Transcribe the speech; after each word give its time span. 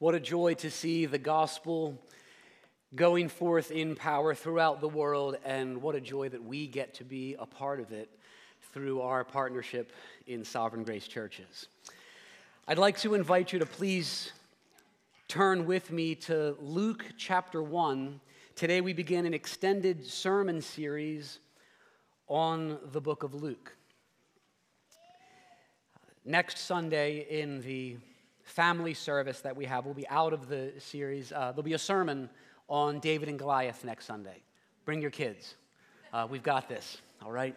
What 0.00 0.16
a 0.16 0.20
joy 0.20 0.54
to 0.54 0.72
see 0.72 1.06
the 1.06 1.18
gospel 1.18 1.96
going 2.96 3.28
forth 3.28 3.70
in 3.70 3.94
power 3.94 4.34
throughout 4.34 4.80
the 4.80 4.88
world, 4.88 5.36
and 5.44 5.80
what 5.80 5.94
a 5.94 6.00
joy 6.00 6.28
that 6.30 6.42
we 6.42 6.66
get 6.66 6.94
to 6.94 7.04
be 7.04 7.36
a 7.38 7.46
part 7.46 7.78
of 7.78 7.92
it 7.92 8.10
through 8.72 9.02
our 9.02 9.22
partnership 9.22 9.92
in 10.26 10.44
Sovereign 10.44 10.82
Grace 10.82 11.06
Churches. 11.06 11.68
I'd 12.66 12.76
like 12.76 12.98
to 12.98 13.14
invite 13.14 13.52
you 13.52 13.60
to 13.60 13.66
please 13.66 14.32
turn 15.28 15.64
with 15.64 15.92
me 15.92 16.16
to 16.16 16.56
Luke 16.60 17.04
chapter 17.16 17.62
1. 17.62 18.20
Today 18.56 18.80
we 18.80 18.94
begin 18.94 19.26
an 19.26 19.32
extended 19.32 20.04
sermon 20.04 20.60
series 20.60 21.38
on 22.26 22.80
the 22.90 23.00
book 23.00 23.22
of 23.22 23.32
Luke. 23.32 23.76
Next 26.24 26.58
Sunday 26.58 27.26
in 27.30 27.60
the 27.60 27.96
family 28.54 28.94
service 28.94 29.40
that 29.40 29.56
we 29.56 29.64
have, 29.64 29.84
we'll 29.84 29.94
be 29.94 30.08
out 30.08 30.32
of 30.32 30.48
the 30.48 30.72
series. 30.78 31.32
Uh, 31.32 31.50
there'll 31.50 31.64
be 31.64 31.72
a 31.72 31.78
sermon 31.78 32.30
on 32.68 33.00
David 33.00 33.28
and 33.28 33.36
Goliath 33.36 33.84
next 33.84 34.04
Sunday. 34.06 34.42
Bring 34.84 35.02
your 35.02 35.10
kids. 35.10 35.56
Uh, 36.12 36.28
we've 36.30 36.44
got 36.44 36.68
this, 36.68 36.98
all 37.20 37.32
right? 37.32 37.56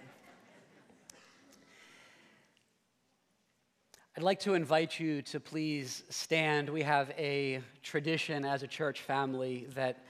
I'd 4.17 4.23
like 4.23 4.39
to 4.39 4.55
invite 4.55 4.99
you 4.99 5.21
to 5.21 5.39
please 5.39 6.01
stand. 6.09 6.67
We 6.67 6.81
have 6.81 7.11
a 7.15 7.61
tradition 7.83 8.43
as 8.43 8.63
a 8.63 8.67
church 8.67 9.01
family 9.01 9.67
that 9.75 10.03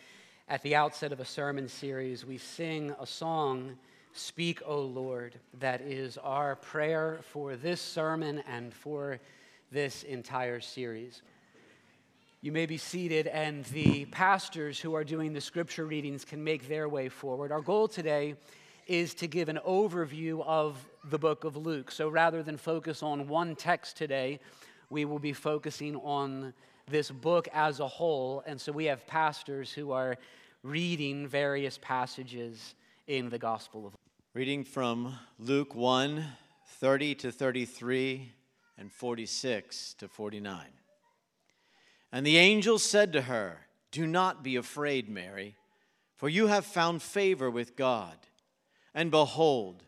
at 0.48 0.62
the 0.62 0.74
outset 0.74 1.12
of 1.12 1.20
a 1.20 1.26
sermon 1.26 1.68
series, 1.68 2.26
we 2.26 2.38
sing 2.38 2.96
a 2.98 3.06
song, 3.06 3.78
Speak, 4.14 4.62
O 4.66 4.80
Lord, 4.80 5.38
that 5.60 5.82
is 5.82 6.18
our 6.20 6.56
prayer 6.56 7.20
for 7.34 7.58
this 7.58 7.82
sermon 7.82 8.42
and 8.48 8.74
for 8.74 9.20
this 9.72 10.04
entire 10.04 10.60
series. 10.60 11.22
You 12.42 12.52
may 12.52 12.66
be 12.66 12.78
seated, 12.78 13.28
and 13.28 13.66
the 13.66 14.06
pastors 14.06 14.80
who 14.80 14.94
are 14.96 15.04
doing 15.04 15.34
the 15.34 15.42
scripture 15.42 15.86
readings 15.86 16.24
can 16.24 16.44
make 16.44 16.68
their 16.68 16.88
way 16.88 17.10
forward. 17.10 17.52
Our 17.52 17.62
goal 17.62 17.88
today 17.88 18.36
is 18.86 19.14
to 19.16 19.28
give 19.28 19.50
an 19.50 19.60
overview 19.68 20.44
of 20.46 20.78
the 21.10 21.20
book 21.20 21.44
of 21.44 21.58
Luke. 21.58 21.92
So 21.92 22.08
rather 22.10 22.44
than 22.44 22.58
focus 22.58 23.04
on 23.04 23.28
one 23.28 23.56
text 23.56 23.98
today, 23.98 24.40
we 24.90 25.04
will 25.04 25.20
be 25.20 25.34
focusing 25.34 25.98
on 25.98 26.54
this 26.90 27.12
book 27.12 27.50
as 27.54 27.80
a 27.80 27.88
whole. 27.88 28.44
And 28.46 28.60
so 28.60 28.72
we 28.72 28.86
have 28.86 29.06
pastors 29.08 29.74
who 29.74 29.92
are 29.92 30.18
reading 30.64 31.28
various 31.28 31.78
passages 31.82 32.76
in 33.08 33.30
the 33.30 33.38
Gospel 33.38 33.88
of 33.88 33.94
Luke. 33.94 34.00
Reading 34.34 34.64
from 34.64 35.16
Luke 35.40 35.76
1 35.76 36.24
30 36.80 37.16
to 37.16 37.32
33 37.32 38.32
and 38.78 38.92
46 38.92 39.96
to 39.96 40.08
49. 40.08 40.68
And 42.12 42.26
the 42.26 42.38
angel 42.38 42.80
said 42.80 43.14
to 43.14 43.24
her, 43.24 43.68
Do 43.92 44.08
not 44.08 44.44
be 44.44 44.56
afraid, 44.56 45.10
Mary, 45.10 45.56
for 46.16 46.30
you 46.30 46.48
have 46.48 46.66
found 46.66 47.02
favor 47.02 47.50
with 47.50 47.76
God. 47.76 48.18
And 48.94 49.12
behold, 49.12 49.84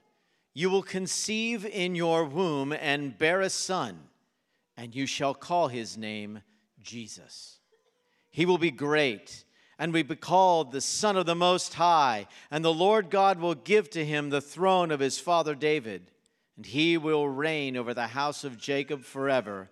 you 0.53 0.69
will 0.69 0.83
conceive 0.83 1.65
in 1.65 1.95
your 1.95 2.25
womb 2.25 2.73
and 2.73 3.17
bear 3.17 3.41
a 3.41 3.49
son, 3.49 3.99
and 4.75 4.95
you 4.95 5.05
shall 5.05 5.33
call 5.33 5.67
his 5.67 5.97
name 5.97 6.41
Jesus. 6.81 7.59
He 8.31 8.45
will 8.45 8.57
be 8.57 8.71
great 8.71 9.43
and 9.77 9.93
will 9.93 10.03
be 10.03 10.15
called 10.15 10.71
the 10.71 10.81
Son 10.81 11.15
of 11.15 11.25
the 11.25 11.35
Most 11.35 11.75
High, 11.75 12.27
and 12.51 12.63
the 12.63 12.73
Lord 12.73 13.09
God 13.09 13.39
will 13.39 13.55
give 13.55 13.89
to 13.91 14.05
him 14.05 14.29
the 14.29 14.41
throne 14.41 14.91
of 14.91 14.99
his 14.99 15.17
father 15.17 15.55
David, 15.55 16.11
and 16.59 16.65
he 16.65 16.97
will 16.97 17.29
reign 17.29 17.77
over 17.77 17.93
the 17.93 18.07
house 18.07 18.43
of 18.43 18.57
Jacob 18.57 19.05
forever, 19.05 19.69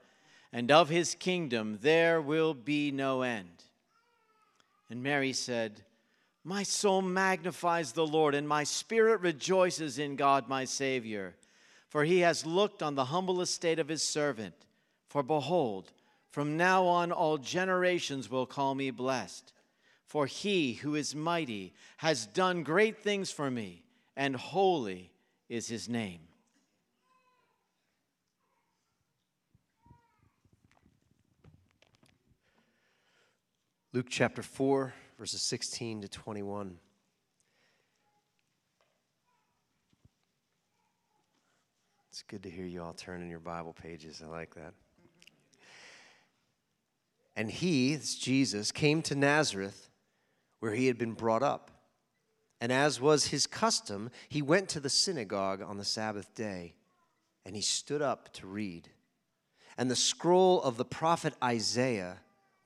and 0.54 0.72
of 0.72 0.88
his 0.88 1.16
kingdom 1.16 1.80
there 1.82 2.22
will 2.22 2.54
be 2.54 2.92
no 2.92 3.24
end. 3.24 3.66
And 4.90 5.04
Mary 5.04 5.34
said, 5.34 5.84
my 6.46 6.64
soul 6.64 7.02
magnifies 7.02 7.92
the 7.92 8.08
Lord, 8.08 8.34
and 8.34 8.48
my 8.48 8.64
spirit 8.64 9.20
rejoices 9.20 10.00
in 10.00 10.16
God 10.16 10.48
my 10.48 10.64
Savior, 10.64 11.36
for 11.90 12.06
he 12.06 12.20
has 12.20 12.46
looked 12.46 12.82
on 12.82 12.96
the 12.96 13.04
humble 13.04 13.42
estate 13.42 13.80
of 13.80 13.90
his 13.90 14.02
servant. 14.02 14.56
For 15.10 15.24
behold, 15.24 15.92
from 16.32 16.56
now 16.56 16.86
on 16.86 17.12
all 17.12 17.38
generations 17.38 18.32
will 18.32 18.46
call 18.46 18.76
me 18.76 18.92
blessed. 18.92 19.52
For 20.06 20.26
he 20.26 20.76
who 20.76 20.96
is 20.96 21.14
mighty 21.14 21.74
has 21.98 22.28
done 22.28 22.64
great 22.64 22.98
things 23.04 23.30
for 23.30 23.52
me, 23.52 23.84
and 24.16 24.34
holy 24.34 25.12
is 25.50 25.68
his 25.68 25.90
name. 25.90 26.22
Luke 33.94 34.08
chapter 34.10 34.44
4 34.44 34.94
verses 35.18 35.42
16 35.42 36.02
to 36.02 36.10
21. 36.10 36.78
It's 42.10 42.22
good 42.24 42.44
to 42.44 42.50
hear 42.50 42.66
you 42.66 42.84
all 42.84 42.92
turning 42.92 43.30
your 43.30 43.40
Bible 43.40 43.74
pages. 43.74 44.22
I 44.22 44.28
like 44.28 44.56
that. 44.56 44.74
And 47.38 47.50
he, 47.50 47.94
it's 47.94 48.16
Jesus, 48.16 48.74
came 48.74 49.02
to 49.04 49.16
Nazareth 49.16 49.90
where 50.60 50.74
he 50.74 50.88
had 50.88 50.98
been 50.98 51.14
brought 51.14 51.44
up. 51.44 51.72
And 52.60 52.74
as 52.74 53.00
was 53.00 53.28
his 53.28 53.48
custom, 53.48 54.12
he 54.28 54.42
went 54.42 54.68
to 54.70 54.82
the 54.82 54.90
synagogue 54.90 55.62
on 55.62 55.78
the 55.78 55.86
Sabbath 55.86 56.36
day 56.36 56.76
and 57.46 57.56
he 57.56 57.62
stood 57.62 58.02
up 58.02 58.34
to 58.34 58.48
read. 58.48 58.90
And 59.78 59.90
the 59.90 59.96
scroll 59.96 60.62
of 60.62 60.76
the 60.76 60.84
prophet 60.84 61.36
Isaiah 61.42 62.18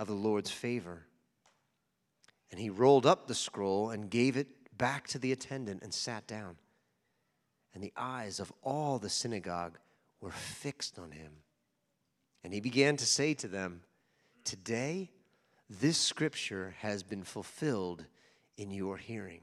of 0.00 0.06
the 0.06 0.14
Lord's 0.14 0.50
favor. 0.50 1.04
And 2.50 2.58
he 2.58 2.70
rolled 2.70 3.04
up 3.04 3.28
the 3.28 3.34
scroll 3.34 3.90
and 3.90 4.10
gave 4.10 4.38
it 4.38 4.48
back 4.76 5.06
to 5.08 5.18
the 5.18 5.30
attendant 5.30 5.82
and 5.82 5.92
sat 5.92 6.26
down. 6.26 6.56
And 7.74 7.84
the 7.84 7.92
eyes 7.96 8.40
of 8.40 8.50
all 8.62 8.98
the 8.98 9.10
synagogue 9.10 9.78
were 10.20 10.30
fixed 10.30 10.98
on 10.98 11.10
him. 11.10 11.32
And 12.42 12.54
he 12.54 12.60
began 12.60 12.96
to 12.96 13.04
say 13.04 13.34
to 13.34 13.46
them, 13.46 13.82
Today, 14.42 15.10
this 15.68 15.98
scripture 15.98 16.74
has 16.78 17.02
been 17.02 17.22
fulfilled 17.22 18.06
in 18.56 18.70
your 18.70 18.96
hearing. 18.96 19.42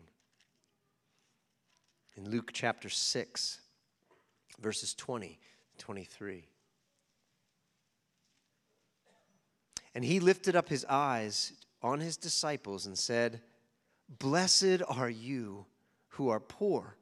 In 2.15 2.31
Luke 2.31 2.49
chapter 2.51 2.89
6, 2.89 3.61
verses 4.59 4.95
20 4.95 5.39
23. 5.77 6.47
And 9.97 10.05
he 10.05 10.19
lifted 10.19 10.55
up 10.55 10.69
his 10.69 10.85
eyes 10.87 11.53
on 11.81 12.01
his 12.01 12.17
disciples 12.17 12.85
and 12.85 12.95
said, 12.95 13.41
Blessed 14.19 14.83
are 14.87 15.09
you 15.09 15.65
who 16.09 16.29
are 16.29 16.39
poor, 16.39 16.97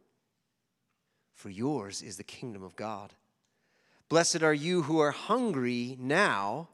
for 1.34 1.50
yours 1.50 2.01
is 2.01 2.16
the 2.16 2.23
kingdom 2.23 2.63
of 2.63 2.78
God. 2.78 3.11
Blessed 4.07 4.44
are 4.44 4.53
you 4.53 4.84
who 4.84 5.00
are 5.00 5.11
hungry 5.11 5.97
now, 6.00 6.69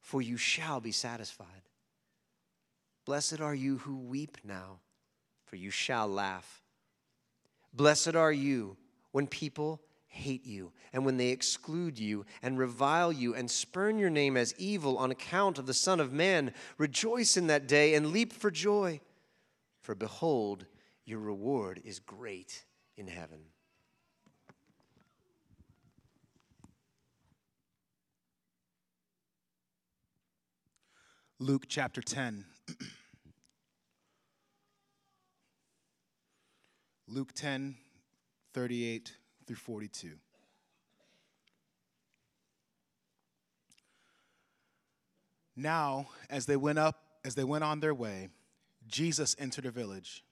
for 0.00 0.22
you 0.22 0.38
shall 0.38 0.80
be 0.80 0.92
satisfied. 0.92 1.68
Blessed 3.04 3.42
are 3.42 3.54
you 3.54 3.76
who 3.76 3.98
weep 3.98 4.38
now, 4.42 4.78
for 5.44 5.56
you 5.56 5.68
shall 5.68 6.08
laugh. 6.08 6.62
Blessed 7.74 8.16
are 8.16 8.32
you 8.32 8.78
when 9.12 9.26
people 9.26 9.82
hate 10.10 10.44
you, 10.44 10.72
and 10.92 11.04
when 11.04 11.16
they 11.16 11.28
exclude 11.28 11.98
you 11.98 12.26
and 12.42 12.58
revile 12.58 13.12
you 13.12 13.34
and 13.34 13.50
spurn 13.50 13.98
your 13.98 14.10
name 14.10 14.36
as 14.36 14.54
evil 14.58 14.98
on 14.98 15.10
account 15.10 15.58
of 15.58 15.66
the 15.66 15.74
Son 15.74 16.00
of 16.00 16.12
Man, 16.12 16.52
rejoice 16.76 17.36
in 17.36 17.46
that 17.46 17.66
day 17.66 17.94
and 17.94 18.08
leap 18.08 18.32
for 18.32 18.50
joy. 18.50 19.00
For 19.80 19.94
behold, 19.94 20.66
your 21.04 21.20
reward 21.20 21.80
is 21.84 22.00
great 22.00 22.64
in 22.96 23.06
heaven. 23.06 23.38
Luke 31.38 31.64
chapter 31.68 32.02
10. 32.02 32.44
Luke 37.08 37.32
10, 37.32 37.76
38 38.52 39.16
through 39.50 39.56
42. 39.56 40.10
Now, 45.56 46.06
as 46.30 46.46
they 46.46 46.54
went 46.54 46.78
up, 46.78 47.02
as 47.24 47.34
they 47.34 47.42
went 47.42 47.64
on 47.64 47.80
their 47.80 47.92
way, 47.92 48.28
Jesus 48.86 49.34
entered 49.40 49.66
a 49.66 49.72
village, 49.72 50.22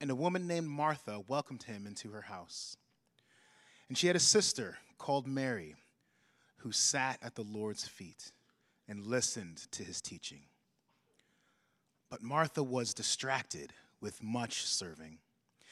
and 0.00 0.10
a 0.10 0.16
woman 0.16 0.48
named 0.48 0.66
Martha 0.66 1.20
welcomed 1.28 1.62
him 1.62 1.86
into 1.86 2.10
her 2.10 2.22
house. 2.22 2.76
And 3.88 3.96
she 3.96 4.08
had 4.08 4.16
a 4.16 4.20
sister 4.20 4.78
called 4.98 5.28
Mary, 5.28 5.76
who 6.56 6.72
sat 6.72 7.20
at 7.22 7.36
the 7.36 7.44
Lord's 7.44 7.86
feet 7.86 8.32
and 8.88 9.06
listened 9.06 9.58
to 9.70 9.84
his 9.84 10.00
teaching. 10.00 10.42
But 12.10 12.20
Martha 12.20 12.64
was 12.64 12.94
distracted 12.94 13.72
with 14.00 14.24
much 14.24 14.62
serving. 14.62 15.18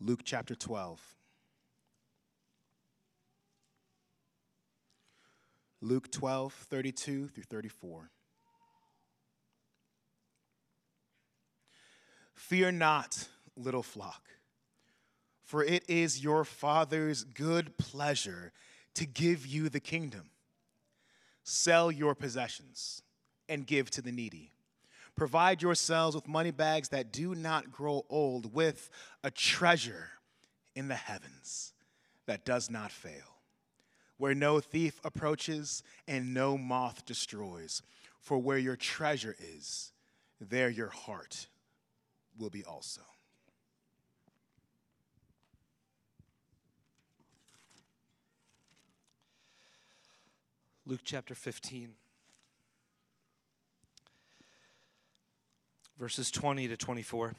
Luke 0.00 0.20
chapter 0.24 0.54
12. 0.54 1.00
Luke 5.80 6.10
12, 6.10 6.52
32 6.52 7.28
through 7.28 7.42
34. 7.44 8.10
Fear 12.34 12.72
not, 12.72 13.28
little 13.56 13.82
flock, 13.82 14.22
for 15.42 15.62
it 15.62 15.84
is 15.88 16.24
your 16.24 16.44
Father's 16.44 17.24
good 17.24 17.76
pleasure 17.76 18.52
to 18.94 19.06
give 19.06 19.46
you 19.46 19.68
the 19.68 19.80
kingdom. 19.80 20.30
Sell 21.42 21.92
your 21.92 22.14
possessions 22.14 23.02
and 23.48 23.66
give 23.66 23.90
to 23.90 24.00
the 24.00 24.12
needy. 24.12 24.53
Provide 25.16 25.62
yourselves 25.62 26.16
with 26.16 26.26
money 26.26 26.50
bags 26.50 26.88
that 26.88 27.12
do 27.12 27.34
not 27.34 27.70
grow 27.70 28.04
old, 28.08 28.52
with 28.52 28.90
a 29.22 29.30
treasure 29.30 30.10
in 30.74 30.88
the 30.88 30.96
heavens 30.96 31.72
that 32.26 32.44
does 32.44 32.68
not 32.70 32.90
fail, 32.90 33.38
where 34.18 34.34
no 34.34 34.58
thief 34.60 35.00
approaches 35.04 35.82
and 36.08 36.34
no 36.34 36.58
moth 36.58 37.04
destroys. 37.06 37.82
For 38.18 38.38
where 38.38 38.58
your 38.58 38.76
treasure 38.76 39.36
is, 39.38 39.92
there 40.40 40.70
your 40.70 40.88
heart 40.88 41.46
will 42.38 42.50
be 42.50 42.64
also. 42.64 43.02
Luke 50.86 51.00
chapter 51.04 51.34
15, 51.34 51.94
verses 55.98 56.30
20 56.30 56.68
to 56.68 56.76
24. 56.76 57.34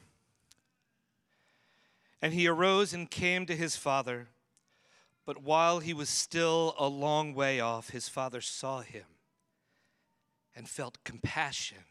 And 2.22 2.32
he 2.32 2.48
arose 2.48 2.92
and 2.92 3.10
came 3.10 3.46
to 3.46 3.56
his 3.56 3.76
father. 3.76 4.28
But 5.24 5.42
while 5.42 5.80
he 5.80 5.92
was 5.92 6.08
still 6.08 6.74
a 6.78 6.86
long 6.86 7.34
way 7.34 7.60
off, 7.60 7.90
his 7.90 8.08
father 8.08 8.40
saw 8.40 8.80
him 8.80 9.04
and 10.54 10.68
felt 10.68 11.04
compassion 11.04 11.84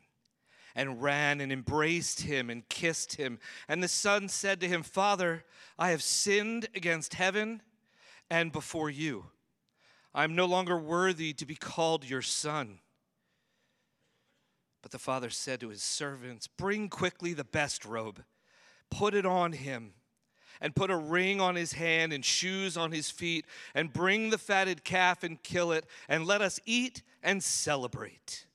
and 0.76 1.02
ran 1.02 1.40
and 1.40 1.52
embraced 1.52 2.22
him 2.22 2.50
and 2.50 2.68
kissed 2.68 3.16
him. 3.16 3.40
And 3.68 3.82
the 3.82 3.88
son 3.88 4.28
said 4.28 4.60
to 4.60 4.68
him, 4.68 4.84
Father, 4.84 5.46
I 5.80 5.92
have 5.92 6.04
sinned 6.04 6.68
against 6.76 7.14
heaven 7.14 7.62
and 8.30 8.52
before 8.52 8.90
you. 8.90 9.28
I 10.14 10.24
am 10.24 10.36
no 10.36 10.46
longer 10.46 10.78
worthy 10.78 11.34
to 11.34 11.46
be 11.46 11.56
called 11.56 12.10
your 12.10 12.22
son. 12.22 12.80
But 14.86 14.92
the 14.92 15.00
father 15.00 15.32
said 15.32 15.62
to 15.62 15.70
his 15.70 15.82
servants, 15.82 16.46
Bring 16.46 16.90
quickly 16.90 17.34
the 17.34 17.44
best 17.44 17.86
robe, 17.86 18.24
put 18.92 19.16
it 19.16 19.26
on 19.26 19.54
him, 19.54 19.96
and 20.62 20.76
put 20.76 20.92
a 20.92 20.96
ring 20.96 21.42
on 21.42 21.56
his 21.56 21.74
hand 21.74 22.14
and 22.14 22.24
shoes 22.24 22.78
on 22.78 22.92
his 22.92 23.10
feet, 23.10 23.48
and 23.74 23.92
bring 23.92 24.30
the 24.30 24.38
fatted 24.38 24.84
calf 24.84 25.24
and 25.24 25.42
kill 25.42 25.72
it, 25.72 25.88
and 26.08 26.28
let 26.28 26.44
us 26.44 26.60
eat 26.68 27.02
and 27.24 27.44
celebrate. 27.44 28.46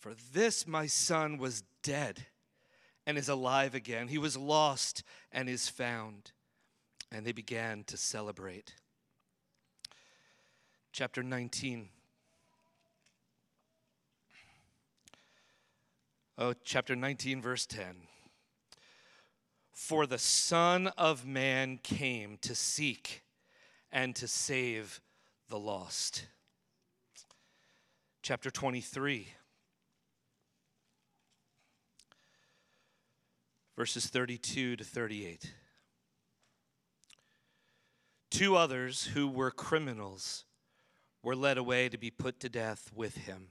For 0.00 0.14
this 0.32 0.66
my 0.66 0.88
son 0.88 1.38
was 1.38 1.62
dead 1.84 2.26
and 3.06 3.16
is 3.16 3.28
alive 3.28 3.76
again. 3.76 4.08
He 4.08 4.18
was 4.18 4.36
lost 4.36 5.04
and 5.30 5.48
is 5.48 5.68
found. 5.68 6.32
And 7.12 7.24
they 7.24 7.30
began 7.30 7.84
to 7.84 7.96
celebrate 7.96 8.74
chapter 10.90 11.22
19. 11.22 11.90
Oh, 16.36 16.52
chapter 16.64 16.96
19, 16.96 17.40
verse 17.40 17.64
10. 17.64 17.94
For 19.70 20.04
the 20.04 20.18
Son 20.18 20.88
of 20.98 21.24
Man 21.24 21.78
came 21.78 22.38
to 22.42 22.56
seek 22.56 23.22
and 23.92 24.16
to 24.16 24.26
save 24.26 25.00
the 25.48 25.58
lost. 25.58 26.26
Chapter 28.20 28.50
23, 28.50 29.28
verses 33.76 34.06
32 34.06 34.74
to 34.76 34.82
38. 34.82 35.54
Two 38.30 38.56
others 38.56 39.04
who 39.14 39.28
were 39.28 39.52
criminals 39.52 40.46
were 41.22 41.36
led 41.36 41.58
away 41.58 41.88
to 41.88 41.98
be 41.98 42.10
put 42.10 42.40
to 42.40 42.48
death 42.48 42.90
with 42.92 43.18
him. 43.18 43.50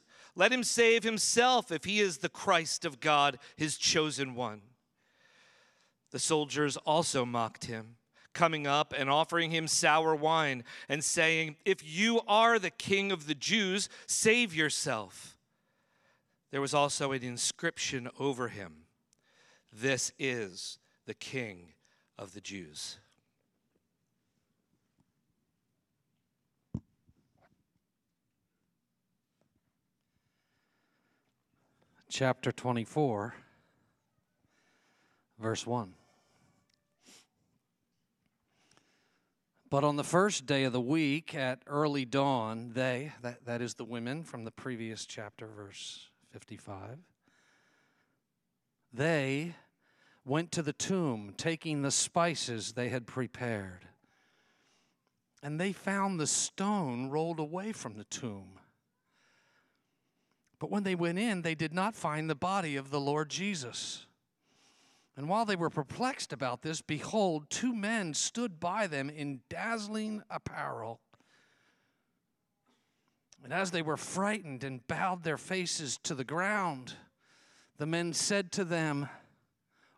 Let 0.35 0.51
him 0.51 0.63
save 0.63 1.03
himself 1.03 1.71
if 1.71 1.83
he 1.83 1.99
is 1.99 2.17
the 2.17 2.29
Christ 2.29 2.85
of 2.85 2.99
God, 2.99 3.37
his 3.55 3.77
chosen 3.77 4.33
one. 4.33 4.61
The 6.11 6.19
soldiers 6.19 6.77
also 6.77 7.25
mocked 7.25 7.65
him, 7.65 7.95
coming 8.33 8.67
up 8.67 8.93
and 8.97 9.09
offering 9.09 9.51
him 9.51 9.67
sour 9.67 10.15
wine, 10.15 10.63
and 10.87 11.03
saying, 11.03 11.57
If 11.65 11.81
you 11.83 12.21
are 12.27 12.59
the 12.59 12.69
king 12.69 13.11
of 13.11 13.27
the 13.27 13.35
Jews, 13.35 13.89
save 14.07 14.53
yourself. 14.53 15.37
There 16.51 16.61
was 16.61 16.73
also 16.73 17.11
an 17.13 17.23
inscription 17.23 18.09
over 18.19 18.49
him 18.49 18.85
This 19.71 20.11
is 20.19 20.79
the 21.05 21.13
king 21.13 21.73
of 22.17 22.33
the 22.33 22.41
Jews. 22.41 22.99
Chapter 32.11 32.51
24, 32.51 33.33
verse 35.39 35.65
1. 35.65 35.93
But 39.69 39.85
on 39.85 39.95
the 39.95 40.03
first 40.03 40.45
day 40.45 40.65
of 40.65 40.73
the 40.73 40.81
week 40.81 41.33
at 41.33 41.61
early 41.65 42.03
dawn, 42.03 42.71
they, 42.73 43.13
that, 43.21 43.45
that 43.45 43.61
is 43.61 43.75
the 43.75 43.85
women 43.85 44.25
from 44.25 44.43
the 44.43 44.51
previous 44.51 45.05
chapter, 45.05 45.47
verse 45.47 46.09
55, 46.31 46.97
they 48.93 49.55
went 50.25 50.51
to 50.51 50.61
the 50.61 50.73
tomb 50.73 51.33
taking 51.37 51.81
the 51.81 51.91
spices 51.91 52.73
they 52.73 52.89
had 52.89 53.07
prepared. 53.07 53.87
And 55.41 55.59
they 55.59 55.71
found 55.71 56.19
the 56.19 56.27
stone 56.27 57.09
rolled 57.09 57.39
away 57.39 57.71
from 57.71 57.95
the 57.95 58.03
tomb. 58.03 58.59
But 60.61 60.69
when 60.69 60.83
they 60.83 60.93
went 60.93 61.17
in, 61.17 61.41
they 61.41 61.55
did 61.55 61.73
not 61.73 61.95
find 61.95 62.29
the 62.29 62.35
body 62.35 62.75
of 62.75 62.91
the 62.91 62.99
Lord 62.99 63.29
Jesus. 63.29 64.05
And 65.17 65.27
while 65.27 65.43
they 65.43 65.55
were 65.55 65.71
perplexed 65.71 66.31
about 66.31 66.61
this, 66.61 66.83
behold, 66.83 67.49
two 67.49 67.73
men 67.73 68.13
stood 68.13 68.59
by 68.59 68.85
them 68.85 69.09
in 69.09 69.41
dazzling 69.49 70.21
apparel. 70.29 70.99
And 73.43 73.51
as 73.51 73.71
they 73.71 73.81
were 73.81 73.97
frightened 73.97 74.63
and 74.63 74.85
bowed 74.85 75.23
their 75.23 75.39
faces 75.39 75.97
to 76.03 76.13
the 76.13 76.23
ground, 76.23 76.93
the 77.79 77.87
men 77.87 78.13
said 78.13 78.51
to 78.51 78.63
them, 78.63 79.09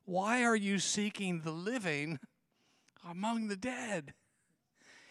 Why 0.06 0.46
are 0.46 0.56
you 0.56 0.80
seeking 0.80 1.42
the 1.42 1.52
living 1.52 2.20
among 3.06 3.50
the 3.50 3.58
dead? 3.58 4.14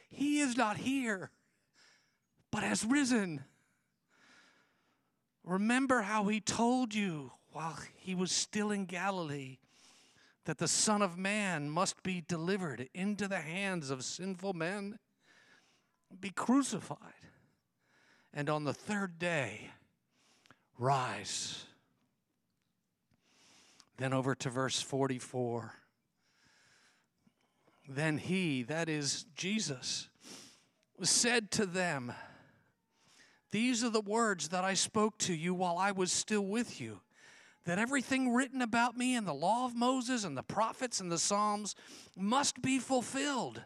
He 0.08 0.40
is 0.40 0.56
not 0.56 0.78
here, 0.78 1.30
but 2.50 2.62
has 2.62 2.86
risen. 2.86 3.44
Remember 5.44 6.02
how 6.02 6.24
he 6.28 6.40
told 6.40 6.94
you 6.94 7.32
while 7.50 7.78
he 7.96 8.14
was 8.14 8.32
still 8.32 8.70
in 8.70 8.84
Galilee 8.84 9.58
that 10.44 10.58
the 10.58 10.68
Son 10.68 11.02
of 11.02 11.16
Man 11.16 11.70
must 11.70 12.02
be 12.02 12.22
delivered 12.26 12.88
into 12.94 13.28
the 13.28 13.40
hands 13.40 13.90
of 13.90 14.04
sinful 14.04 14.54
men, 14.54 14.98
be 16.20 16.30
crucified, 16.30 16.98
and 18.32 18.48
on 18.48 18.64
the 18.64 18.74
third 18.74 19.18
day 19.18 19.70
rise. 20.78 21.64
Then 23.98 24.12
over 24.12 24.34
to 24.34 24.50
verse 24.50 24.80
44. 24.80 25.74
Then 27.88 28.18
he, 28.18 28.62
that 28.64 28.88
is 28.88 29.26
Jesus, 29.36 30.08
said 31.02 31.50
to 31.52 31.66
them, 31.66 32.12
These 33.52 33.84
are 33.84 33.90
the 33.90 34.00
words 34.00 34.48
that 34.48 34.64
I 34.64 34.74
spoke 34.74 35.18
to 35.18 35.34
you 35.34 35.54
while 35.54 35.78
I 35.78 35.92
was 35.92 36.10
still 36.10 36.44
with 36.44 36.80
you, 36.80 37.00
that 37.64 37.78
everything 37.78 38.32
written 38.32 38.62
about 38.62 38.96
me 38.96 39.14
in 39.14 39.24
the 39.24 39.34
law 39.34 39.66
of 39.66 39.76
Moses 39.76 40.24
and 40.24 40.36
the 40.36 40.42
prophets 40.42 41.00
and 41.00 41.12
the 41.12 41.18
Psalms 41.18 41.76
must 42.16 42.60
be 42.60 42.78
fulfilled. 42.78 43.62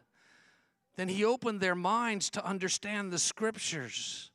Then 0.97 1.09
he 1.09 1.25
opened 1.25 1.61
their 1.61 1.77
minds 1.77 2.31
to 2.31 2.45
understand 2.45 3.13
the 3.13 3.19
scriptures 3.19 4.33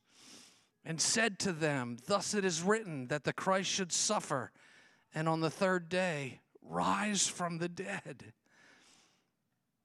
and 0.85 1.01
said 1.01 1.37
to 1.39 1.51
them, 1.51 1.97
Thus 2.07 2.33
it 2.33 2.45
is 2.45 2.63
written 2.63 3.07
that 3.07 3.25
the 3.25 3.33
Christ 3.33 3.69
should 3.69 3.91
suffer 3.91 4.51
and 5.13 5.27
on 5.27 5.41
the 5.41 5.49
third 5.49 5.89
day 5.89 6.39
rise 6.61 7.27
from 7.27 7.57
the 7.57 7.69
dead 7.69 8.33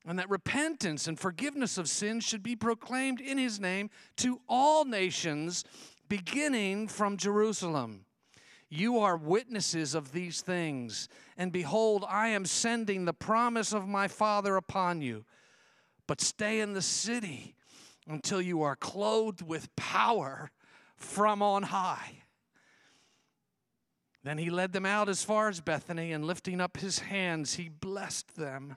and 0.06 0.18
that 0.18 0.30
repentance 0.30 1.08
and 1.08 1.18
forgiveness 1.18 1.76
of 1.76 1.88
sins 1.88 2.24
should 2.24 2.42
be 2.42 2.54
proclaimed 2.54 3.20
in 3.20 3.38
his 3.38 3.58
name 3.58 3.90
to 4.16 4.40
all 4.48 4.84
nations, 4.84 5.64
beginning 6.08 6.86
from 6.86 7.16
Jerusalem. 7.16 8.04
You 8.68 8.98
are 8.98 9.16
witnesses 9.16 9.94
of 9.94 10.12
these 10.12 10.40
things, 10.40 11.08
and 11.36 11.52
behold, 11.52 12.04
I 12.08 12.28
am 12.28 12.46
sending 12.46 13.04
the 13.04 13.12
promise 13.12 13.72
of 13.72 13.88
my 13.88 14.06
Father 14.06 14.56
upon 14.56 15.02
you. 15.02 15.24
But 16.06 16.20
stay 16.20 16.60
in 16.60 16.72
the 16.72 16.82
city 16.82 17.56
until 18.08 18.40
you 18.40 18.62
are 18.62 18.76
clothed 18.76 19.42
with 19.42 19.74
power 19.74 20.52
from 20.96 21.42
on 21.42 21.64
high. 21.64 22.22
Then 24.22 24.38
he 24.38 24.50
led 24.50 24.72
them 24.72 24.86
out 24.86 25.08
as 25.08 25.24
far 25.24 25.48
as 25.48 25.60
Bethany, 25.60 26.12
and 26.12 26.24
lifting 26.24 26.60
up 26.60 26.76
his 26.78 27.00
hands, 27.00 27.54
he 27.54 27.68
blessed 27.68 28.36
them. 28.36 28.76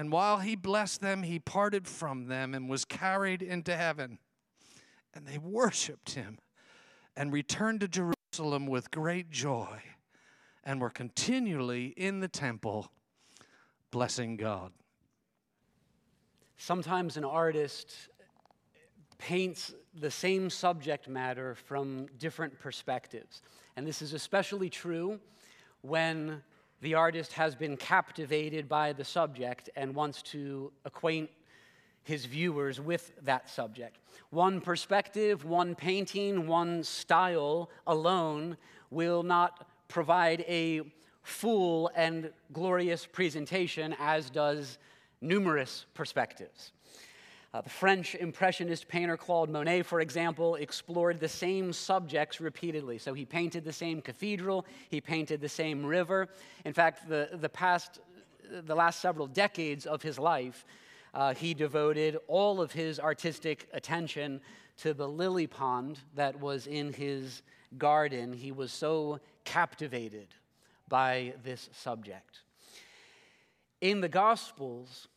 And 0.00 0.10
while 0.10 0.38
he 0.38 0.56
blessed 0.56 1.02
them, 1.02 1.24
he 1.24 1.38
parted 1.38 1.86
from 1.86 2.24
them 2.24 2.54
and 2.54 2.70
was 2.70 2.86
carried 2.86 3.42
into 3.42 3.76
heaven. 3.76 4.18
And 5.12 5.26
they 5.26 5.36
worshiped 5.36 6.12
him 6.12 6.38
and 7.14 7.30
returned 7.30 7.80
to 7.80 7.88
Jerusalem 7.88 8.66
with 8.66 8.90
great 8.90 9.30
joy 9.30 9.82
and 10.64 10.80
were 10.80 10.88
continually 10.88 11.88
in 11.98 12.20
the 12.20 12.28
temple 12.28 12.90
blessing 13.90 14.38
God. 14.38 14.72
Sometimes 16.56 17.18
an 17.18 17.26
artist 17.26 17.94
paints 19.18 19.74
the 19.92 20.10
same 20.10 20.48
subject 20.48 21.08
matter 21.08 21.54
from 21.54 22.06
different 22.16 22.58
perspectives. 22.58 23.42
And 23.76 23.86
this 23.86 24.00
is 24.00 24.14
especially 24.14 24.70
true 24.70 25.20
when 25.82 26.42
the 26.80 26.94
artist 26.94 27.32
has 27.34 27.54
been 27.54 27.76
captivated 27.76 28.68
by 28.68 28.92
the 28.92 29.04
subject 29.04 29.68
and 29.76 29.94
wants 29.94 30.22
to 30.22 30.72
acquaint 30.84 31.30
his 32.02 32.24
viewers 32.24 32.80
with 32.80 33.12
that 33.22 33.48
subject. 33.48 33.98
One 34.30 34.60
perspective, 34.60 35.44
one 35.44 35.74
painting, 35.74 36.46
one 36.46 36.82
style 36.82 37.70
alone 37.86 38.56
will 38.90 39.22
not 39.22 39.68
provide 39.88 40.44
a 40.48 40.82
full 41.22 41.90
and 41.94 42.30
glorious 42.52 43.06
presentation, 43.06 43.94
as 43.98 44.30
does 44.30 44.78
numerous 45.20 45.84
perspectives. 45.94 46.72
Uh, 47.52 47.60
the 47.60 47.70
French 47.70 48.14
Impressionist 48.14 48.86
painter 48.86 49.16
Claude 49.16 49.50
Monet, 49.50 49.82
for 49.82 50.00
example, 50.00 50.54
explored 50.54 51.18
the 51.18 51.28
same 51.28 51.72
subjects 51.72 52.40
repeatedly. 52.40 52.96
So 52.96 53.12
he 53.12 53.24
painted 53.24 53.64
the 53.64 53.72
same 53.72 54.00
cathedral, 54.00 54.64
he 54.88 55.00
painted 55.00 55.40
the 55.40 55.48
same 55.48 55.84
river. 55.84 56.28
In 56.64 56.72
fact, 56.72 57.08
the, 57.08 57.28
the 57.32 57.48
past, 57.48 57.98
the 58.48 58.74
last 58.76 59.00
several 59.00 59.26
decades 59.26 59.84
of 59.84 60.00
his 60.00 60.16
life, 60.16 60.64
uh, 61.12 61.34
he 61.34 61.52
devoted 61.52 62.18
all 62.28 62.60
of 62.60 62.70
his 62.70 63.00
artistic 63.00 63.68
attention 63.72 64.40
to 64.76 64.94
the 64.94 65.08
lily 65.08 65.48
pond 65.48 65.98
that 66.14 66.38
was 66.38 66.68
in 66.68 66.92
his 66.92 67.42
garden. 67.78 68.32
He 68.32 68.52
was 68.52 68.70
so 68.70 69.18
captivated 69.44 70.28
by 70.88 71.34
this 71.42 71.68
subject. 71.72 72.42
In 73.80 74.00
the 74.00 74.08
Gospels, 74.08 75.08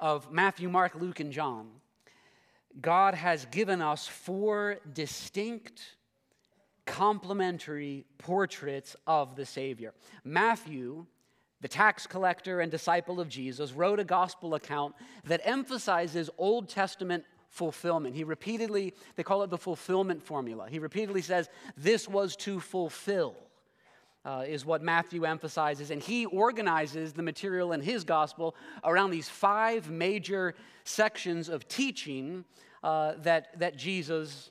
of 0.00 0.30
Matthew, 0.32 0.68
Mark, 0.68 0.94
Luke, 0.94 1.20
and 1.20 1.32
John, 1.32 1.68
God 2.80 3.14
has 3.14 3.46
given 3.46 3.80
us 3.80 4.06
four 4.06 4.78
distinct, 4.92 5.96
complementary 6.86 8.04
portraits 8.18 8.96
of 9.06 9.36
the 9.36 9.46
Savior. 9.46 9.94
Matthew, 10.24 11.06
the 11.60 11.68
tax 11.68 12.06
collector 12.06 12.60
and 12.60 12.70
disciple 12.70 13.20
of 13.20 13.28
Jesus, 13.28 13.72
wrote 13.72 14.00
a 14.00 14.04
gospel 14.04 14.54
account 14.54 14.94
that 15.24 15.40
emphasizes 15.44 16.28
Old 16.36 16.68
Testament 16.68 17.24
fulfillment. 17.48 18.16
He 18.16 18.24
repeatedly, 18.24 18.92
they 19.14 19.22
call 19.22 19.42
it 19.44 19.50
the 19.50 19.58
fulfillment 19.58 20.22
formula. 20.22 20.68
He 20.68 20.80
repeatedly 20.80 21.22
says, 21.22 21.48
This 21.76 22.08
was 22.08 22.34
to 22.36 22.58
fulfill 22.58 23.36
uh, 24.24 24.44
is 24.46 24.64
what 24.64 24.82
Matthew 24.82 25.24
emphasizes. 25.24 25.90
And 25.90 26.02
he 26.02 26.26
organizes 26.26 27.12
the 27.12 27.22
material 27.22 27.72
in 27.72 27.80
his 27.80 28.04
gospel 28.04 28.54
around 28.82 29.10
these 29.10 29.28
five 29.28 29.90
major 29.90 30.54
sections 30.84 31.48
of 31.48 31.68
teaching 31.68 32.44
uh, 32.82 33.14
that, 33.18 33.58
that 33.58 33.76
Jesus 33.76 34.50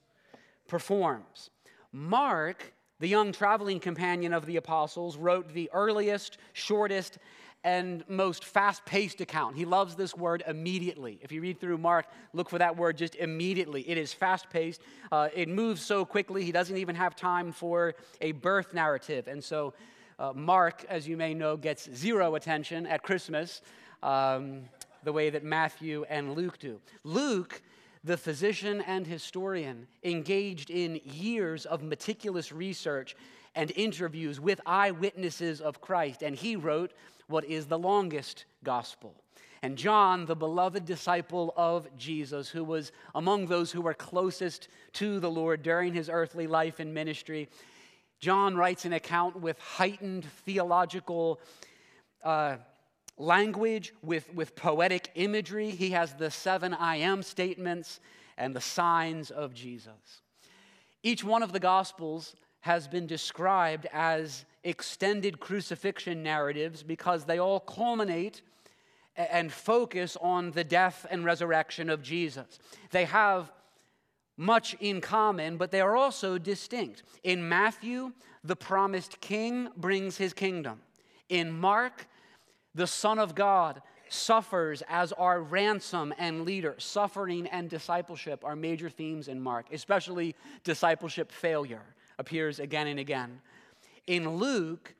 performs. 0.67 1.49
Mark, 1.91 2.73
the 2.99 3.07
young 3.07 3.31
traveling 3.31 3.79
companion 3.79 4.33
of 4.33 4.45
the 4.45 4.57
apostles, 4.57 5.17
wrote 5.17 5.53
the 5.53 5.69
earliest, 5.73 6.37
shortest, 6.53 7.17
and 7.63 8.03
most 8.09 8.43
fast 8.43 8.83
paced 8.85 9.21
account. 9.21 9.55
He 9.55 9.65
loves 9.65 9.95
this 9.95 10.15
word 10.15 10.43
immediately. 10.47 11.19
If 11.21 11.31
you 11.31 11.41
read 11.41 11.59
through 11.59 11.77
Mark, 11.77 12.07
look 12.33 12.49
for 12.49 12.57
that 12.57 12.75
word 12.75 12.97
just 12.97 13.15
immediately. 13.15 13.87
It 13.89 13.97
is 13.97 14.11
fast 14.11 14.49
paced, 14.49 14.81
uh, 15.11 15.29
it 15.33 15.47
moves 15.47 15.81
so 15.81 16.03
quickly, 16.03 16.43
he 16.43 16.51
doesn't 16.51 16.77
even 16.77 16.95
have 16.95 17.15
time 17.15 17.51
for 17.51 17.95
a 18.19 18.33
birth 18.33 18.73
narrative. 18.73 19.27
And 19.27 19.43
so, 19.43 19.73
uh, 20.19 20.33
Mark, 20.33 20.85
as 20.89 21.07
you 21.07 21.15
may 21.17 21.33
know, 21.33 21.55
gets 21.55 21.89
zero 21.93 22.35
attention 22.35 22.85
at 22.85 23.01
Christmas, 23.01 23.61
um, 24.01 24.63
the 25.03 25.13
way 25.13 25.29
that 25.29 25.43
Matthew 25.43 26.05
and 26.09 26.35
Luke 26.35 26.59
do. 26.59 26.79
Luke, 27.03 27.61
the 28.03 28.17
physician 28.17 28.81
and 28.81 29.07
historian, 29.07 29.87
engaged 30.03 30.69
in 30.69 30.99
years 31.05 31.65
of 31.65 31.81
meticulous 31.81 32.51
research 32.51 33.15
and 33.55 33.71
interviews 33.75 34.39
with 34.39 34.59
eyewitnesses 34.65 35.61
of 35.61 35.79
Christ, 35.79 36.23
and 36.23 36.35
he 36.35 36.55
wrote 36.55 36.91
what 37.27 37.45
is 37.45 37.67
the 37.67 37.79
longest 37.79 38.45
gospel. 38.63 39.15
And 39.61 39.77
John, 39.77 40.25
the 40.25 40.35
beloved 40.35 40.85
disciple 40.85 41.53
of 41.55 41.87
Jesus, 41.97 42.49
who 42.49 42.65
was 42.65 42.91
among 43.15 43.45
those 43.45 43.71
who 43.71 43.81
were 43.81 43.93
closest 43.93 44.67
to 44.93 45.21
the 45.21 45.31
Lord 45.31 45.63
during 45.63 45.93
his 45.93 46.09
earthly 46.09 46.47
life 46.47 46.79
and 46.81 46.93
ministry, 46.93 47.47
John 48.19 48.55
writes 48.55 48.83
an 48.83 48.93
account 48.93 49.39
with 49.39 49.57
heightened 49.59 50.25
theological 50.45 51.39
uh, 52.23 52.57
language, 53.17 53.93
with, 54.01 54.33
with 54.33 54.55
poetic 54.55 55.11
imagery. 55.15 55.69
He 55.71 55.91
has 55.91 56.13
the 56.13 56.31
seven 56.31 56.73
I 56.73 56.97
am 56.97 57.23
statements 57.23 57.99
and 58.37 58.55
the 58.55 58.61
signs 58.61 59.31
of 59.31 59.53
Jesus. 59.53 60.21
Each 61.03 61.23
one 61.23 61.43
of 61.43 61.51
the 61.51 61.59
Gospels 61.59 62.35
has 62.61 62.87
been 62.87 63.07
described 63.07 63.87
as 63.91 64.45
extended 64.63 65.39
crucifixion 65.39 66.23
narratives 66.23 66.83
because 66.83 67.25
they 67.25 67.37
all 67.37 67.59
culminate 67.59 68.41
and 69.15 69.51
focus 69.51 70.17
on 70.21 70.51
the 70.51 70.63
death 70.63 71.05
and 71.09 71.23
resurrection 71.25 71.89
of 71.89 72.01
Jesus. 72.01 72.59
They 72.91 73.05
have 73.05 73.51
much 74.37 74.75
in 74.79 75.01
common, 75.01 75.57
but 75.57 75.71
they 75.71 75.81
are 75.81 75.95
also 75.95 76.37
distinct. 76.37 77.03
In 77.23 77.47
Matthew, 77.47 78.13
the 78.43 78.55
promised 78.55 79.21
king 79.21 79.69
brings 79.77 80.17
his 80.17 80.33
kingdom. 80.33 80.81
In 81.29 81.51
Mark, 81.51 82.07
the 82.73 82.87
Son 82.87 83.19
of 83.19 83.35
God 83.35 83.81
suffers 84.09 84.81
as 84.89 85.11
our 85.13 85.41
ransom 85.41 86.13
and 86.17 86.45
leader. 86.45 86.75
Suffering 86.77 87.47
and 87.47 87.69
discipleship 87.69 88.43
are 88.43 88.55
major 88.55 88.89
themes 88.89 89.27
in 89.27 89.39
Mark, 89.41 89.67
especially 89.71 90.35
discipleship 90.63 91.31
failure 91.31 91.83
appears 92.19 92.59
again 92.59 92.87
and 92.87 92.99
again. 92.99 93.41
In 94.07 94.37
Luke, 94.37 94.95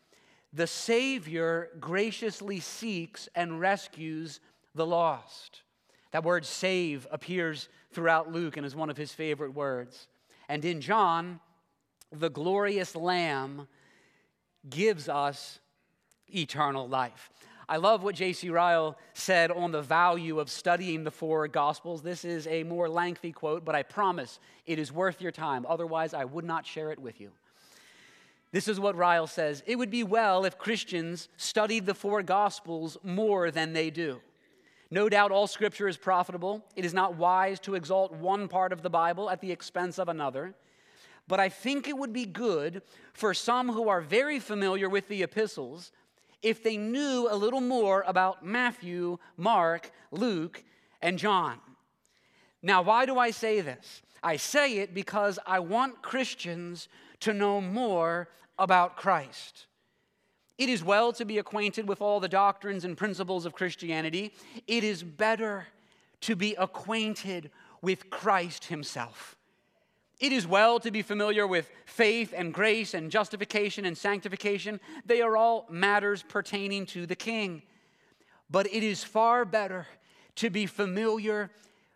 the 0.53 0.67
Savior 0.67 1.69
graciously 1.79 2.59
seeks 2.59 3.27
and 3.35 3.59
rescues 3.59 4.39
the 4.75 4.85
lost. 4.85 5.63
That 6.11 6.23
word 6.23 6.45
save 6.45 7.07
appears 7.11 7.69
throughout 7.91 8.31
Luke 8.31 8.57
and 8.57 8.65
is 8.65 8.75
one 8.75 8.89
of 8.89 8.97
his 8.97 9.11
favorite 9.11 9.53
words. 9.53 10.07
And 10.47 10.63
in 10.63 10.79
John, 10.79 11.39
the 12.11 12.29
glorious 12.29 12.95
Lamb 12.95 13.67
gives 14.69 15.09
us 15.09 15.59
eternal 16.33 16.87
life. 16.87 17.31
I 17.67 17.77
love 17.77 18.03
what 18.03 18.15
J.C. 18.15 18.49
Ryle 18.49 18.97
said 19.13 19.49
on 19.49 19.71
the 19.71 19.81
value 19.81 20.39
of 20.39 20.49
studying 20.51 21.03
the 21.03 21.11
four 21.11 21.47
Gospels. 21.47 22.01
This 22.01 22.25
is 22.25 22.45
a 22.47 22.63
more 22.63 22.89
lengthy 22.89 23.31
quote, 23.31 23.65
but 23.65 23.73
I 23.73 23.83
promise 23.83 24.39
it 24.65 24.77
is 24.77 24.91
worth 24.91 25.21
your 25.21 25.31
time. 25.31 25.65
Otherwise, 25.67 26.13
I 26.13 26.25
would 26.25 26.45
not 26.45 26.65
share 26.65 26.91
it 26.91 26.99
with 26.99 27.19
you. 27.19 27.31
This 28.53 28.67
is 28.67 28.79
what 28.79 28.95
Ryle 28.95 29.27
says 29.27 29.63
It 29.65 29.77
would 29.77 29.89
be 29.89 30.03
well 30.03 30.45
if 30.45 30.57
Christians 30.57 31.27
studied 31.35 31.85
the 31.85 31.95
four 31.95 32.23
Gospels 32.23 32.97
more 33.03 33.51
than 33.51 33.73
they 33.73 33.89
do. 33.89 34.21
No 34.91 35.09
doubt 35.09 35.31
all 35.31 35.47
scripture 35.47 35.87
is 35.87 35.97
profitable. 35.97 36.63
It 36.75 36.85
is 36.85 36.93
not 36.93 37.15
wise 37.15 37.59
to 37.61 37.73
exalt 37.73 38.13
one 38.13 38.47
part 38.47 38.71
of 38.71 38.83
the 38.83 38.91
Bible 38.91 39.27
at 39.27 39.41
the 39.41 39.51
expense 39.51 39.97
of 39.97 40.07
another. 40.07 40.53
But 41.27 41.39
I 41.39 41.49
think 41.49 41.87
it 41.87 41.97
would 41.97 42.13
be 42.13 42.27
good 42.27 42.83
for 43.13 43.33
some 43.33 43.69
who 43.69 43.89
are 43.89 44.01
very 44.01 44.39
familiar 44.39 44.87
with 44.87 45.07
the 45.07 45.23
epistles 45.23 45.91
if 46.43 46.61
they 46.61 46.77
knew 46.77 47.27
a 47.31 47.35
little 47.35 47.61
more 47.61 48.03
about 48.05 48.45
Matthew, 48.45 49.17
Mark, 49.35 49.89
Luke, 50.11 50.63
and 51.01 51.17
John. 51.17 51.57
Now, 52.61 52.83
why 52.83 53.07
do 53.07 53.17
I 53.17 53.31
say 53.31 53.61
this? 53.61 54.03
I 54.21 54.37
say 54.37 54.77
it 54.77 54.93
because 54.93 55.39
I 55.47 55.59
want 55.59 56.03
Christians 56.03 56.87
to 57.21 57.33
know 57.33 57.59
more 57.59 58.29
about 58.57 58.95
Christ. 58.95 59.65
It 60.57 60.69
is 60.69 60.83
well 60.83 61.11
to 61.13 61.25
be 61.25 61.39
acquainted 61.39 61.87
with 61.87 62.01
all 62.01 62.19
the 62.19 62.27
doctrines 62.27 62.85
and 62.85 62.97
principles 62.97 63.45
of 63.45 63.53
Christianity. 63.53 64.33
It 64.67 64.83
is 64.83 65.03
better 65.03 65.67
to 66.21 66.35
be 66.35 66.55
acquainted 66.55 67.51
with 67.81 68.09
Christ 68.09 68.65
Himself. 68.65 69.35
It 70.19 70.31
is 70.31 70.47
well 70.47 70.79
to 70.79 70.91
be 70.91 71.01
familiar 71.01 71.45
with 71.45 71.69
faith 71.85 72.33
and 72.35 72.53
grace 72.53 72.93
and 72.93 73.11
justification 73.11 73.83
and 73.83 73.97
sanctification. 73.97 74.79
They 75.05 75.21
are 75.21 75.35
all 75.35 75.65
matters 75.69 76.23
pertaining 76.23 76.85
to 76.87 77.05
the 77.05 77.15
King. 77.15 77.63
But 78.49 78.67
it 78.67 78.83
is 78.83 79.03
far 79.03 79.43
better 79.43 79.87
to 80.35 80.49
be 80.49 80.65
familiar 80.65 81.51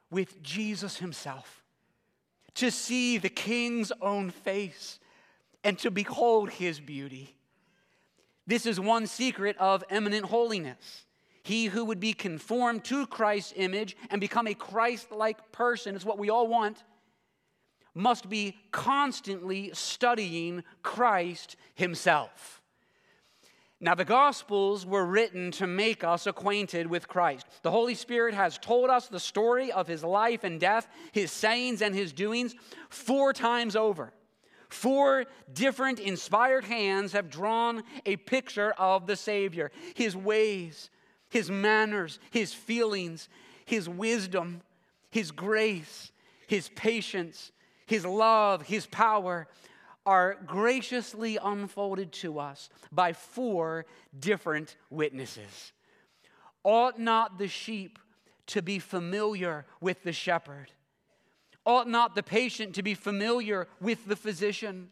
with 0.10 0.42
Jesus 0.42 0.98
Himself, 0.98 1.64
to 2.56 2.72
see 2.72 3.18
the 3.18 3.30
King's 3.30 3.92
own 4.02 4.32
face, 4.32 5.00
and 5.68 5.78
to 5.80 5.92
behold 5.92 6.50
His 6.50 6.80
beauty. 6.80 7.36
This 8.48 8.66
is 8.66 8.80
one 8.80 9.06
secret 9.06 9.58
of 9.60 9.84
eminent 9.90 10.28
holiness. 10.28 11.06
He 11.44 11.66
who 11.66 11.84
would 11.84 12.00
be 12.00 12.14
conformed 12.14 12.86
to 12.86 13.06
Christ's 13.06 13.52
image 13.58 13.98
and 14.10 14.22
become 14.22 14.48
a 14.48 14.54
Christ 14.54 15.12
like 15.12 15.52
person 15.52 15.94
is 15.98 16.06
what 16.06 16.18
we 16.18 16.30
all 16.30 16.48
want, 16.48 16.86
must 17.94 18.30
be 18.30 18.56
constantly 18.72 19.72
studying 19.74 20.64
Christ 20.84 21.58
himself. 21.76 22.62
Now, 23.82 23.94
the 23.94 24.06
Gospels 24.06 24.86
were 24.86 25.06
written 25.06 25.52
to 25.52 25.68
make 25.68 26.02
us 26.02 26.28
acquainted 26.28 26.88
with 26.88 27.10
Christ. 27.10 27.46
The 27.62 27.72
Holy 27.72 27.94
Spirit 27.94 28.34
has 28.34 28.58
told 28.58 28.90
us 28.90 29.10
the 29.10 29.20
story 29.20 29.70
of 29.74 29.86
his 29.86 30.02
life 30.02 30.46
and 30.46 30.62
death, 30.62 30.88
his 31.12 31.30
sayings 31.30 31.82
and 31.82 31.94
his 31.94 32.14
doings 32.14 32.56
four 32.90 33.34
times 33.34 33.76
over. 33.76 34.14
Four 34.70 35.26
different 35.54 36.00
inspired 36.00 36.66
hands 36.66 37.14
have 37.14 37.30
drawn 37.30 37.84
a 38.06 38.18
picture 38.18 38.72
of 38.74 39.08
the 39.08 39.16
Savior 39.16 39.72
his 39.96 40.16
ways, 40.16 40.90
his 41.30 41.50
manners, 41.50 42.20
his 42.32 42.54
feelings, 42.54 43.30
his 43.66 43.88
wisdom, 43.88 44.62
his 45.10 45.32
grace, 45.32 46.12
his 46.48 46.70
patience, 46.70 47.52
his 47.86 48.06
love, 48.06 48.64
his 48.64 48.86
power 48.88 49.48
are 50.06 50.38
graciously 50.46 51.38
unfolded 51.42 52.12
to 52.14 52.40
us 52.40 52.70
by 52.92 53.12
four 53.12 53.86
different 54.18 54.78
witnesses. 54.90 55.74
Ought 56.64 57.00
not 57.00 57.38
the 57.38 57.48
sheep 57.50 58.00
to 58.48 58.62
be 58.62 58.80
familiar 58.80 59.66
with 59.82 60.04
the 60.04 60.14
shepherd? 60.14 60.72
Ought 61.68 61.90
not 61.90 62.16
the 62.16 62.24
patient 62.24 62.74
to 62.76 62.82
be 62.82 62.94
familiar 62.94 63.68
with 63.82 64.06
the 64.06 64.16
physician? 64.16 64.88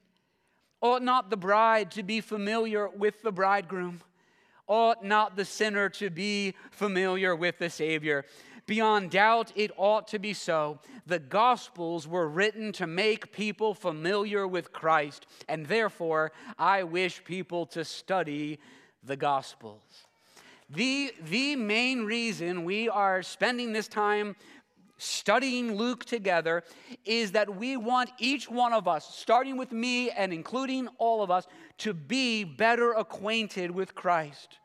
Ought 0.81 1.01
not 1.01 1.29
the 1.29 1.37
bride 1.37 1.89
to 1.91 2.03
be 2.03 2.19
familiar 2.19 2.89
with 2.89 3.21
the 3.21 3.31
bridegroom? 3.31 4.01
Ought 4.67 5.01
not 5.01 5.37
the 5.37 5.45
sinner 5.45 5.87
to 5.91 6.09
be 6.09 6.53
familiar 6.71 7.33
with 7.33 7.59
the 7.59 7.69
Savior? 7.69 8.25
Beyond 8.65 9.11
doubt, 9.11 9.53
it 9.55 9.71
ought 9.77 10.09
to 10.09 10.19
be 10.19 10.33
so. 10.33 10.79
The 11.07 11.19
Gospels 11.19 12.09
were 12.09 12.27
written 12.27 12.73
to 12.73 12.87
make 12.87 13.31
people 13.31 13.73
familiar 13.73 14.45
with 14.45 14.73
Christ, 14.73 15.27
and 15.47 15.67
therefore, 15.67 16.33
I 16.59 16.83
wish 16.83 17.23
people 17.23 17.67
to 17.67 17.85
study 17.85 18.59
the 19.01 19.15
Gospels. 19.15 20.07
The, 20.69 21.13
the 21.23 21.55
main 21.55 22.03
reason 22.03 22.65
we 22.65 22.89
are 22.89 23.23
spending 23.23 23.71
this 23.71 23.87
time 23.87 24.35
studying 24.97 25.75
Luke 25.75 26.05
together 26.05 26.63
is 27.03 27.33
that 27.33 27.55
we 27.55 27.77
want 27.77 28.09
each 28.19 28.49
one 28.49 28.73
of 28.73 28.87
us, 28.87 29.05
starting 29.15 29.57
with 29.57 29.71
me 29.71 30.09
and 30.09 30.33
including 30.33 30.87
all 30.97 31.21
of 31.21 31.31
us, 31.31 31.47
to 31.79 31.93
be 31.93 32.43
better 32.43 32.93
acquainted 32.93 33.71
with 33.71 33.95
Christ. 33.95 34.59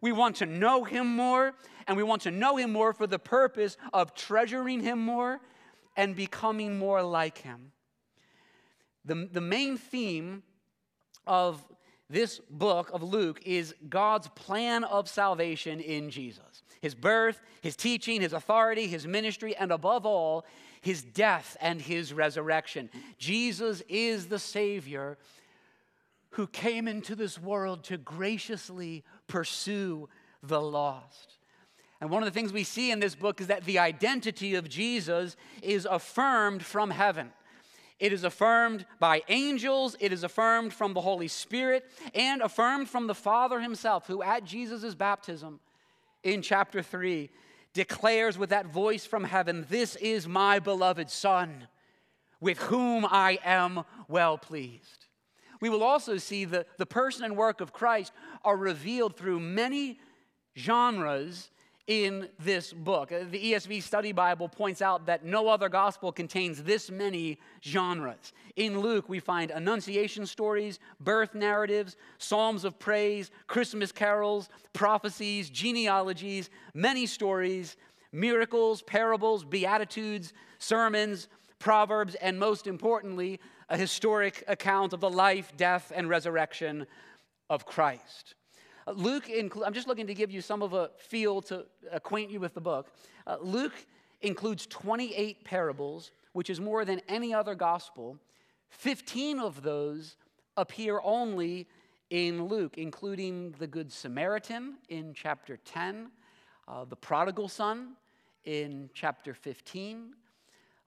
We 0.00 0.12
want 0.12 0.36
to 0.36 0.46
know 0.46 0.84
him 0.84 1.06
more, 1.06 1.54
and 1.86 1.96
we 1.96 2.02
want 2.02 2.22
to 2.22 2.30
know 2.30 2.56
him 2.56 2.72
more 2.72 2.92
for 2.92 3.06
the 3.06 3.18
purpose 3.18 3.76
of 3.92 4.14
treasuring 4.14 4.80
him 4.80 4.98
more 4.98 5.40
and 5.96 6.16
becoming 6.16 6.78
more 6.78 7.02
like 7.02 7.38
him. 7.38 7.72
The, 9.04 9.28
the 9.30 9.40
main 9.40 9.76
theme 9.76 10.42
of 11.26 11.62
this 12.08 12.40
book 12.50 12.90
of 12.92 13.02
Luke 13.02 13.40
is 13.44 13.74
God's 13.88 14.28
plan 14.28 14.84
of 14.84 15.08
salvation 15.08 15.80
in 15.80 16.10
Jesus 16.10 16.62
his 16.80 16.94
birth, 16.94 17.40
his 17.60 17.76
teaching, 17.76 18.20
his 18.20 18.32
authority, 18.32 18.86
his 18.86 19.06
ministry, 19.06 19.54
and 19.56 19.70
above 19.70 20.06
all, 20.06 20.44
his 20.80 21.02
death 21.02 21.56
and 21.60 21.80
his 21.80 22.12
resurrection. 22.12 22.88
Jesus 23.18 23.82
is 23.88 24.26
the 24.26 24.38
Savior 24.38 25.18
who 26.30 26.46
came 26.46 26.88
into 26.88 27.14
this 27.14 27.38
world 27.38 27.84
to 27.84 27.98
graciously 27.98 29.04
pursue 29.26 30.08
the 30.42 30.60
lost. 30.60 31.36
And 32.00 32.08
one 32.08 32.22
of 32.22 32.32
the 32.32 32.38
things 32.38 32.52
we 32.52 32.64
see 32.64 32.90
in 32.90 33.00
this 33.00 33.14
book 33.14 33.40
is 33.40 33.48
that 33.48 33.64
the 33.64 33.78
identity 33.78 34.54
of 34.54 34.68
Jesus 34.68 35.36
is 35.62 35.86
affirmed 35.90 36.64
from 36.64 36.90
heaven. 36.90 37.30
It 37.98 38.14
is 38.14 38.24
affirmed 38.24 38.86
by 38.98 39.22
angels, 39.28 39.94
it 40.00 40.10
is 40.10 40.24
affirmed 40.24 40.72
from 40.72 40.94
the 40.94 41.02
Holy 41.02 41.28
Spirit, 41.28 41.84
and 42.14 42.40
affirmed 42.40 42.88
from 42.88 43.06
the 43.06 43.14
Father 43.14 43.60
Himself, 43.60 44.06
who 44.06 44.22
at 44.22 44.44
Jesus' 44.44 44.94
baptism 44.94 45.60
in 46.22 46.42
chapter 46.42 46.82
3 46.82 47.30
declares 47.72 48.36
with 48.36 48.50
that 48.50 48.66
voice 48.66 49.06
from 49.06 49.24
heaven, 49.24 49.66
This 49.68 49.96
is 49.96 50.26
my 50.26 50.58
beloved 50.58 51.10
Son, 51.10 51.68
with 52.40 52.58
whom 52.58 53.06
I 53.08 53.38
am 53.44 53.84
well 54.08 54.38
pleased. 54.38 55.06
We 55.60 55.68
will 55.68 55.82
also 55.82 56.16
see 56.16 56.44
that 56.46 56.66
the 56.78 56.86
person 56.86 57.24
and 57.24 57.36
work 57.36 57.60
of 57.60 57.72
Christ 57.72 58.12
are 58.44 58.56
revealed 58.56 59.16
through 59.16 59.40
many 59.40 60.00
genres 60.56 61.50
in 61.90 62.28
this 62.38 62.72
book. 62.72 63.10
Uh, 63.10 63.24
the 63.28 63.52
ESV 63.52 63.82
Study 63.82 64.12
Bible 64.12 64.48
points 64.48 64.80
out 64.80 65.06
that 65.06 65.24
no 65.24 65.48
other 65.48 65.68
gospel 65.68 66.12
contains 66.12 66.62
this 66.62 66.88
many 66.88 67.36
genres. 67.64 68.32
In 68.54 68.78
Luke, 68.78 69.08
we 69.08 69.18
find 69.18 69.50
annunciation 69.50 70.24
stories, 70.24 70.78
birth 71.00 71.34
narratives, 71.34 71.96
psalms 72.18 72.64
of 72.64 72.78
praise, 72.78 73.32
Christmas 73.48 73.90
carols, 73.90 74.48
prophecies, 74.72 75.50
genealogies, 75.50 76.48
many 76.74 77.06
stories, 77.06 77.76
miracles, 78.12 78.82
parables, 78.82 79.44
beatitudes, 79.44 80.32
sermons, 80.60 81.26
proverbs, 81.58 82.14
and 82.14 82.38
most 82.38 82.68
importantly, 82.68 83.40
a 83.68 83.76
historic 83.76 84.44
account 84.46 84.92
of 84.92 85.00
the 85.00 85.10
life, 85.10 85.52
death, 85.56 85.90
and 85.92 86.08
resurrection 86.08 86.86
of 87.48 87.66
Christ. 87.66 88.36
Uh, 88.86 88.92
Luke, 88.92 89.26
inclu- 89.26 89.66
I'm 89.66 89.74
just 89.74 89.88
looking 89.88 90.06
to 90.06 90.14
give 90.14 90.30
you 90.30 90.40
some 90.40 90.62
of 90.62 90.72
a 90.72 90.90
feel 90.98 91.42
to 91.42 91.66
acquaint 91.90 92.30
you 92.30 92.40
with 92.40 92.54
the 92.54 92.60
book. 92.60 92.88
Uh, 93.26 93.36
Luke 93.40 93.74
includes 94.22 94.66
28 94.66 95.44
parables, 95.44 96.10
which 96.32 96.50
is 96.50 96.60
more 96.60 96.84
than 96.84 97.00
any 97.08 97.34
other 97.34 97.54
gospel. 97.54 98.18
15 98.70 99.38
of 99.38 99.62
those 99.62 100.16
appear 100.56 101.00
only 101.02 101.66
in 102.10 102.44
Luke, 102.44 102.76
including 102.76 103.54
the 103.58 103.66
Good 103.66 103.92
Samaritan 103.92 104.76
in 104.88 105.14
chapter 105.14 105.56
10, 105.58 106.10
uh, 106.66 106.84
the 106.84 106.96
prodigal 106.96 107.48
son 107.48 107.94
in 108.44 108.90
chapter 108.94 109.32
15, 109.34 110.14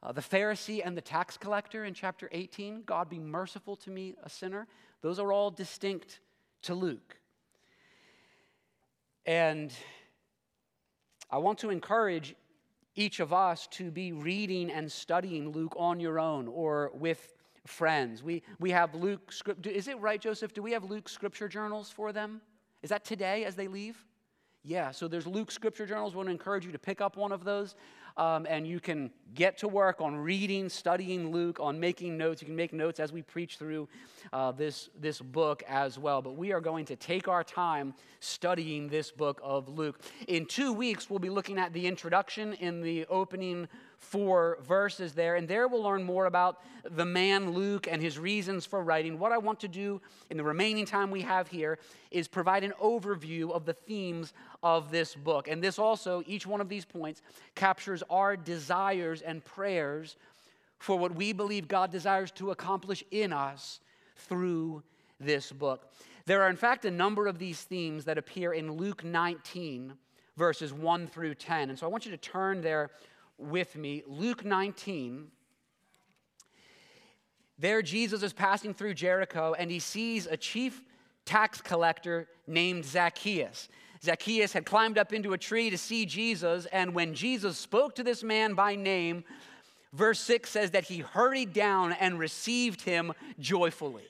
uh, 0.02 0.12
the 0.12 0.22
Pharisee 0.22 0.82
and 0.84 0.98
the 0.98 1.02
tax 1.02 1.38
collector 1.38 1.86
in 1.86 1.94
chapter 1.94 2.28
18, 2.32 2.84
God 2.86 3.10
be 3.10 3.20
merciful 3.20 3.76
to 3.78 3.90
me, 3.90 4.16
a 4.24 4.30
sinner. 4.30 4.68
Those 5.02 5.18
are 5.18 5.32
all 5.32 5.50
distinct 5.50 6.20
to 6.64 6.76
Luke. 6.76 7.18
And 9.26 9.74
I 11.30 11.38
want 11.38 11.60
to 11.60 11.70
encourage 11.70 12.36
each 12.96 13.20
of 13.20 13.34
us 13.34 13.68
to 13.72 13.90
be 13.90 14.12
reading 14.12 14.70
and 14.70 14.92
studying 14.92 15.52
Luke 15.52 15.74
on 15.78 16.00
your 16.00 16.20
own 16.20 16.48
or 16.48 16.92
with 16.94 17.34
friends. 17.66 18.22
We, 18.22 18.44
we 18.60 18.72
have 18.72 18.94
Luke 18.94 19.32
script. 19.32 19.66
Is 19.66 19.88
it 19.88 20.00
right, 20.00 20.20
Joseph? 20.20 20.54
Do 20.54 20.62
we 20.62 20.74
have 20.74 20.84
Luke 20.84 21.10
scripture 21.10 21.48
journals 21.48 21.90
for 21.90 22.12
them? 22.12 22.42
Is 22.82 22.90
that 22.90 23.06
today 23.06 23.46
as 23.46 23.56
they 23.56 23.68
leave? 23.68 24.06
Yeah, 24.64 24.92
so 24.92 25.08
there's 25.08 25.28
Luke 25.28 25.52
scripture 25.52 25.86
journals. 25.86 26.14
I 26.14 26.18
want 26.18 26.28
to 26.28 26.32
encourage 26.32 26.66
you 26.66 26.72
to 26.72 26.80
pick 26.80 27.02
up 27.02 27.18
one 27.18 27.32
of 27.32 27.44
those 27.44 27.76
um, 28.18 28.46
and 28.50 28.68
you 28.68 28.80
can 28.80 29.12
get 29.34 29.58
to 29.60 29.68
work 29.68 30.02
on 30.02 30.16
reading, 30.16 30.70
studying 30.70 31.32
Luke, 31.32 31.60
on 31.60 31.80
making 31.80 32.18
notes. 32.18 32.42
You 32.42 32.46
can 32.46 32.56
make 32.56 32.74
notes 32.74 33.00
as 33.00 33.12
we 33.12 33.22
preach 33.22 33.58
through 33.58 33.90
uh, 34.32 34.52
this, 34.52 34.90
this 35.00 35.20
book 35.20 35.64
as 35.68 35.98
well. 35.98 36.22
But 36.22 36.36
we 36.36 36.52
are 36.52 36.62
going 36.62 36.86
to 36.86 36.96
take 36.96 37.28
our 37.28 37.44
time 37.44 37.96
studying 38.20 38.88
this 38.88 39.12
book 39.12 39.42
of 39.44 39.70
Luke. 39.70 40.00
In 40.28 40.46
two 40.46 40.72
weeks, 40.72 41.10
we'll 41.10 41.20
be 41.20 41.32
looking 41.32 41.58
at 41.58 41.74
the 41.74 41.88
introduction 41.88 42.54
in 42.54 42.82
the 42.82 43.06
opening 43.08 43.68
four 43.98 44.58
verses 44.62 45.14
there, 45.14 45.36
and 45.36 45.48
there 45.48 45.68
we'll 45.68 45.82
learn 45.82 46.04
more 46.04 46.26
about 46.26 46.62
the 46.84 47.06
man 47.06 47.52
Luke 47.52 47.88
and 47.90 48.02
his 48.02 48.20
reasons 48.20 48.66
for 48.66 48.84
writing. 48.84 49.18
What 49.18 49.32
I 49.32 49.38
want 49.38 49.62
to 49.62 49.68
do 49.68 50.02
in 50.30 50.38
the 50.38 50.44
remaining 50.44 50.86
time 50.86 51.10
we 51.10 51.22
have 51.22 51.48
here 51.48 51.80
is 52.12 52.28
provide 52.28 52.64
an 52.64 52.74
overview 52.82 53.52
of 53.52 53.66
the 53.66 53.74
themes 53.74 54.34
of 54.64 54.90
this 54.90 55.14
book. 55.14 55.48
And 55.48 55.62
this 55.62 55.78
also, 55.78 56.24
each 56.26 56.48
one 56.48 56.62
of 56.62 56.70
these 56.70 56.86
points, 56.86 57.22
captures 57.54 58.02
our 58.10 58.36
desires 58.38 59.22
and 59.22 59.44
prayers 59.44 60.16
for 60.80 60.98
what 60.98 61.14
we 61.14 61.34
believe 61.34 61.68
God 61.68 61.92
desires 61.92 62.32
to 62.32 62.52
accomplish 62.52 63.04
in 63.12 63.32
us 63.32 63.80
through 64.16 64.84
this 65.20 65.52
book. 65.52 65.92
There 66.26 66.42
are, 66.42 66.50
in 66.50 66.56
fact, 66.56 66.86
a 66.86 66.92
number 66.92 67.28
of 67.28 67.38
these 67.38 67.62
themes 67.62 68.06
that 68.06 68.18
appear 68.18 68.54
in 68.54 68.72
Luke 68.72 69.04
19, 69.04 69.94
verses 70.38 70.74
1 70.74 71.08
through 71.08 71.36
10. 71.36 71.70
And 71.70 71.78
so 71.78 71.86
I 71.86 71.90
want 71.90 72.06
you 72.06 72.12
to 72.12 72.18
turn 72.18 72.62
there 72.62 72.92
with 73.38 73.76
me. 73.76 74.04
Luke 74.08 74.46
19. 74.46 75.28
There, 77.60 77.82
Jesus 77.82 78.24
is 78.24 78.34
passing 78.34 78.74
through 78.74 78.96
Jericho 78.96 79.54
and 79.58 79.70
he 79.70 79.80
sees 79.80 80.26
a 80.26 80.38
chief 80.38 80.82
tax 81.26 81.62
collector 81.62 82.28
named 82.48 82.86
Zacchaeus. 82.86 83.70
Zacchaeus 84.04 84.52
had 84.52 84.66
climbed 84.66 84.98
up 84.98 85.14
into 85.14 85.34
a 85.34 85.38
tree 85.38 85.70
to 85.70 85.78
see 85.78 86.06
Jesus, 86.06 86.66
and 86.68 86.94
when 86.94 87.14
Jesus 87.14 87.58
spoke 87.58 87.96
to 87.96 88.04
this 88.04 88.22
man 88.22 88.54
by 88.54 88.76
name, 88.76 89.24
verse 89.94 90.20
6 90.20 90.50
says 90.50 90.72
that 90.72 90.84
he 90.84 91.00
hurried 91.00 91.54
down 91.54 91.94
and 91.94 92.20
received 92.20 92.82
him 92.82 93.14
joyfully. 93.40 94.04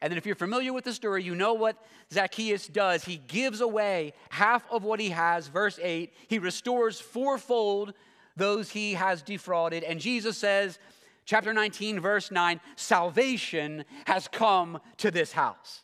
And 0.00 0.10
then, 0.10 0.18
if 0.18 0.26
you're 0.26 0.34
familiar 0.34 0.72
with 0.72 0.84
the 0.84 0.92
story, 0.92 1.22
you 1.22 1.34
know 1.34 1.54
what 1.54 1.76
Zacchaeus 2.12 2.66
does. 2.66 3.04
He 3.04 3.16
gives 3.28 3.60
away 3.60 4.12
half 4.30 4.64
of 4.70 4.84
what 4.84 5.00
he 5.00 5.10
has. 5.10 5.48
Verse 5.48 5.78
8, 5.82 6.12
he 6.28 6.38
restores 6.38 7.00
fourfold 7.00 7.92
those 8.36 8.70
he 8.70 8.94
has 8.94 9.22
defrauded. 9.22 9.82
And 9.82 9.98
Jesus 9.98 10.36
says, 10.36 10.78
chapter 11.24 11.52
19, 11.52 12.00
verse 12.00 12.30
9, 12.30 12.60
salvation 12.76 13.84
has 14.06 14.28
come 14.28 14.78
to 14.98 15.10
this 15.10 15.32
house. 15.32 15.82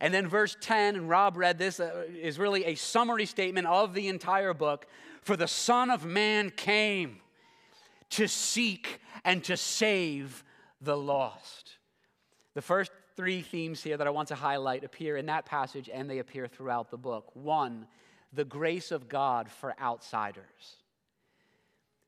And 0.00 0.12
then 0.12 0.28
verse 0.28 0.56
10, 0.60 0.96
and 0.96 1.08
Rob 1.08 1.36
read 1.36 1.58
this, 1.58 1.80
uh, 1.80 2.04
is 2.08 2.38
really 2.38 2.64
a 2.64 2.74
summary 2.74 3.26
statement 3.26 3.66
of 3.66 3.94
the 3.94 4.08
entire 4.08 4.54
book. 4.54 4.86
For 5.22 5.36
the 5.36 5.48
Son 5.48 5.90
of 5.90 6.04
Man 6.04 6.50
came 6.50 7.20
to 8.10 8.28
seek 8.28 9.00
and 9.24 9.42
to 9.44 9.56
save 9.56 10.44
the 10.80 10.96
lost. 10.96 11.76
The 12.54 12.62
first 12.62 12.90
three 13.16 13.42
themes 13.42 13.82
here 13.82 13.96
that 13.96 14.06
I 14.06 14.10
want 14.10 14.28
to 14.28 14.34
highlight 14.34 14.84
appear 14.84 15.16
in 15.16 15.26
that 15.26 15.46
passage 15.46 15.88
and 15.92 16.08
they 16.08 16.18
appear 16.18 16.46
throughout 16.46 16.90
the 16.90 16.98
book. 16.98 17.30
One, 17.34 17.86
the 18.32 18.44
grace 18.44 18.92
of 18.92 19.08
God 19.08 19.50
for 19.50 19.74
outsiders 19.80 20.76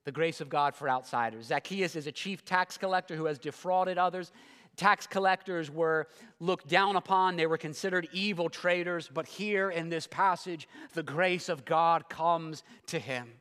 the 0.09 0.13
grace 0.13 0.41
of 0.41 0.49
God 0.49 0.75
for 0.75 0.89
outsiders. 0.89 1.45
Zacchaeus 1.45 1.95
is 1.95 2.07
a 2.07 2.13
chief 2.13 2.43
tax 2.43 2.79
collector 2.79 3.15
who 3.15 3.27
has 3.27 3.39
defrauded 3.39 3.99
others. 3.99 4.33
Tax 4.79 5.07
collectors 5.07 5.71
were 5.71 6.09
looked 6.41 6.69
down 6.69 6.97
upon, 6.97 7.37
they 7.37 7.47
were 7.47 7.59
considered 7.59 8.09
evil 8.13 8.49
traitors, 8.49 9.11
but 9.13 9.27
here 9.27 9.71
in 9.71 9.91
this 9.91 10.07
passage, 10.07 10.67
the 10.95 11.03
grace 11.03 11.51
of 11.51 11.67
God 11.67 12.09
comes 12.09 12.63
to 12.87 12.99
him. 12.99 13.33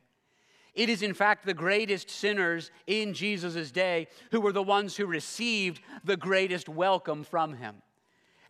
It 0.74 0.90
is, 0.90 1.00
in 1.02 1.14
fact, 1.14 1.46
the 1.46 1.54
greatest 1.54 2.10
sinners 2.10 2.70
in 2.86 3.14
Jesus' 3.14 3.70
day 3.70 4.08
who 4.32 4.40
were 4.40 4.52
the 4.52 4.62
ones 4.62 4.96
who 4.96 5.06
received 5.06 5.80
the 6.04 6.16
greatest 6.16 6.68
welcome 6.68 7.24
from 7.24 7.54
him. 7.54 7.76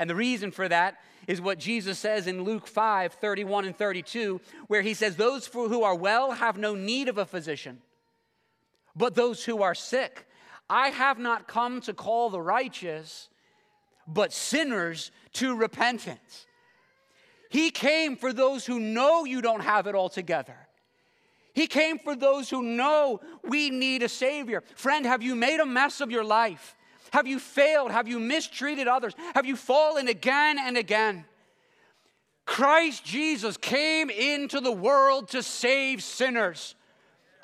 And 0.00 0.10
the 0.10 0.16
reason 0.16 0.50
for 0.50 0.66
that 0.68 0.96
is 1.26 1.40
what 1.40 1.58
Jesus 1.58 1.98
says 1.98 2.26
in 2.26 2.42
Luke 2.42 2.66
5 2.66 3.12
31 3.12 3.66
and 3.66 3.76
32, 3.76 4.40
where 4.66 4.82
he 4.82 4.94
says, 4.94 5.16
Those 5.16 5.46
who 5.46 5.82
are 5.82 5.94
well 5.94 6.32
have 6.32 6.58
no 6.58 6.74
need 6.74 7.08
of 7.08 7.18
a 7.18 7.26
physician 7.26 7.80
but 8.98 9.14
those 9.14 9.44
who 9.44 9.62
are 9.62 9.74
sick. 9.74 10.26
I 10.70 10.88
have 10.90 11.18
not 11.18 11.48
come 11.48 11.80
to 11.82 11.94
call 11.94 12.30
the 12.30 12.40
righteous, 12.40 13.28
but 14.06 14.32
sinners 14.32 15.10
to 15.34 15.56
repentance. 15.56 16.46
He 17.50 17.70
came 17.70 18.16
for 18.16 18.32
those 18.32 18.66
who 18.66 18.78
know 18.78 19.24
you 19.24 19.40
don't 19.40 19.62
have 19.62 19.86
it 19.86 19.94
all 19.94 20.08
together. 20.08 20.56
He 21.54 21.66
came 21.66 21.98
for 21.98 22.14
those 22.14 22.50
who 22.50 22.62
know 22.62 23.20
we 23.42 23.70
need 23.70 24.02
a 24.02 24.08
Savior. 24.08 24.62
Friend, 24.76 25.04
have 25.06 25.22
you 25.22 25.34
made 25.34 25.60
a 25.60 25.66
mess 25.66 26.00
of 26.00 26.10
your 26.10 26.24
life? 26.24 26.76
Have 27.12 27.26
you 27.26 27.38
failed? 27.38 27.90
Have 27.90 28.06
you 28.06 28.20
mistreated 28.20 28.86
others? 28.86 29.14
Have 29.34 29.46
you 29.46 29.56
fallen 29.56 30.08
again 30.08 30.58
and 30.60 30.76
again? 30.76 31.24
Christ 32.44 33.04
Jesus 33.04 33.56
came 33.56 34.08
into 34.08 34.60
the 34.60 34.72
world 34.72 35.28
to 35.30 35.42
save 35.42 36.02
sinners 36.02 36.74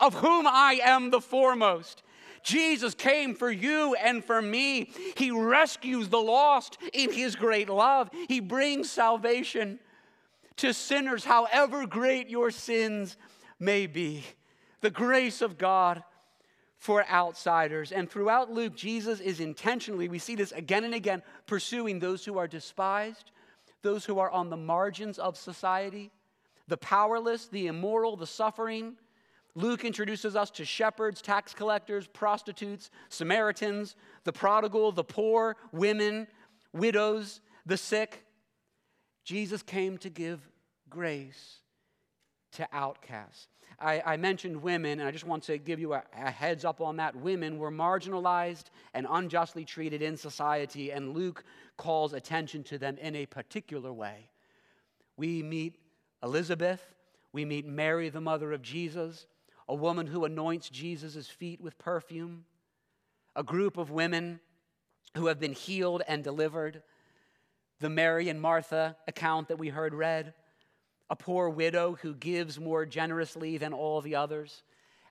of 0.01 0.15
whom 0.15 0.47
I 0.47 0.81
am 0.83 1.11
the 1.11 1.21
foremost. 1.21 2.03
Jesus 2.45 2.95
came 2.95 3.35
for 3.35 3.51
you 3.51 3.95
and 3.95 4.23
for 4.23 4.41
me. 4.41 4.91
He 5.17 5.31
rescues 5.31 6.09
the 6.09 6.21
lost 6.21 6.79
in 6.93 7.11
His 7.11 7.35
great 7.35 7.69
love. 7.69 8.11
He 8.29 8.39
brings 8.39 8.91
salvation 8.91 9.81
to 10.57 10.73
sinners, 10.73 11.25
however 11.25 11.87
great 11.87 12.29
your 12.29 12.51
sins 12.51 13.17
may 13.59 13.87
be. 13.87 14.23
The 14.83 14.91
grace 14.91 15.41
of 15.41 15.59
God 15.59 16.05
for 16.77 17.09
outsiders. 17.09 17.93
And 17.93 18.11
throughout 18.11 18.53
Luke, 18.53 18.77
Jesus 18.77 19.19
is 19.19 19.41
intentionally, 19.41 20.09
we 20.09 20.19
see 20.19 20.35
this 20.35 20.53
again 20.53 20.85
and 20.85 20.95
again, 20.95 21.23
pursuing 21.47 21.99
those 21.99 22.27
who 22.27 22.37
are 22.37 22.47
despised, 22.47 23.31
those 23.81 24.05
who 24.05 24.19
are 24.19 24.31
on 24.31 24.51
the 24.51 24.57
margins 24.59 25.19
of 25.19 25.39
society, 25.39 26.13
the 26.69 26.77
powerless, 26.77 27.47
the 27.47 27.69
immoral, 27.69 28.17
the 28.17 28.27
suffering 28.27 28.97
Luke 29.57 29.85
introduces 29.85 30.35
us 30.35 30.51
to 30.51 30.65
shepherds, 30.65 31.23
tax 31.23 31.55
collectors, 31.55 32.07
prostitutes, 32.09 32.91
Samaritans, 33.09 33.95
the 34.25 34.33
prodigal, 34.33 34.91
the 34.91 35.05
poor, 35.05 35.57
women, 35.73 36.27
widows, 36.73 37.41
the 37.65 37.77
sick. 37.77 38.25
Jesus 39.25 39.63
came 39.63 39.97
to 39.99 40.11
give 40.11 40.41
grace 40.91 41.59
to 42.53 42.69
outcasts. 42.73 43.49
I, 43.81 44.03
I, 44.05 44.17
mentioned 44.17 44.63
women, 44.63 45.01
and 45.01 45.09
I 45.09 45.11
just 45.11 45.25
want 45.25 45.43
to 45.45 45.59
give 45.59 45.81
you 45.81 45.95
a, 45.95 46.03
a 46.17 46.31
heads 46.31 46.65
up 46.65 46.81
on 46.81 46.97
that. 46.97 47.17
Women 47.17 47.59
were 47.59 47.71
marginalized 47.71 48.65
and 48.93 49.07
unjustly 49.11 49.65
treated 49.65 50.03
in 50.03 50.17
society, 50.17 50.91
and 50.91 51.15
Luke 51.15 51.45
calls 51.77 52.13
attention 52.13 52.63
to 52.65 52.79
them 52.79 52.97
in 52.99 53.17
a 53.17 53.27
particular 53.27 53.93
way. 53.93 54.31
We 55.17 55.43
meet 55.43 55.77
Elizabeth, 56.23 56.83
we 57.33 57.45
meet 57.45 57.67
Mary, 57.67 58.09
the 58.09 58.21
mother 58.21 58.53
of 58.53 58.63
Jesus, 58.63 59.27
a 59.69 59.75
woman 59.75 60.07
who 60.07 60.25
anoints 60.25 60.69
Jesus' 60.69 61.29
feet 61.29 61.61
with 61.61 61.79
perfume, 61.79 62.45
a 63.35 63.43
group 63.43 63.77
of 63.77 63.91
women 63.91 64.41
who 65.17 65.27
have 65.27 65.41
been 65.41 65.53
healed 65.53 66.03
and 66.07 66.23
delivered, 66.23 66.83
the 67.81 67.91
Mary 67.91 68.29
and 68.29 68.41
Martha 68.41 68.97
account 69.09 69.49
that 69.49 69.59
we 69.59 69.69
heard 69.69 69.95
read, 69.95 70.35
a 71.11 71.17
poor 71.17 71.49
widow 71.49 71.97
who 72.03 72.15
gives 72.15 72.59
more 72.59 72.87
generously 72.87 73.59
than 73.59 73.73
all 73.73 74.01
the 74.01 74.15
others. 74.15 74.63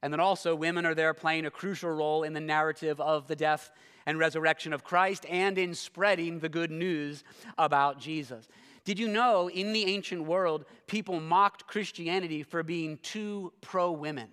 And 0.02 0.12
then 0.12 0.20
also, 0.20 0.56
women 0.56 0.86
are 0.86 0.96
there 0.96 1.14
playing 1.14 1.46
a 1.46 1.52
crucial 1.52 1.92
role 1.92 2.24
in 2.24 2.34
the 2.34 2.42
narrative 2.42 3.00
of 3.00 3.28
the 3.28 3.36
death 3.36 3.72
and 4.06 4.20
resurrection 4.20 4.74
of 4.74 4.84
Christ 4.84 5.26
and 5.30 5.58
in 5.58 5.74
spreading 5.74 6.40
the 6.40 6.50
good 6.50 6.72
news 6.72 7.24
about 7.58 8.00
Jesus. 8.00 8.48
Did 8.84 9.00
you 9.00 9.08
know 9.08 9.50
in 9.50 9.72
the 9.72 9.86
ancient 9.86 10.26
world, 10.26 10.66
people 10.88 11.22
mocked 11.22 11.68
Christianity 11.68 12.44
for 12.44 12.64
being 12.64 12.98
too 12.98 13.54
pro 13.62 13.92
women? 13.92 14.30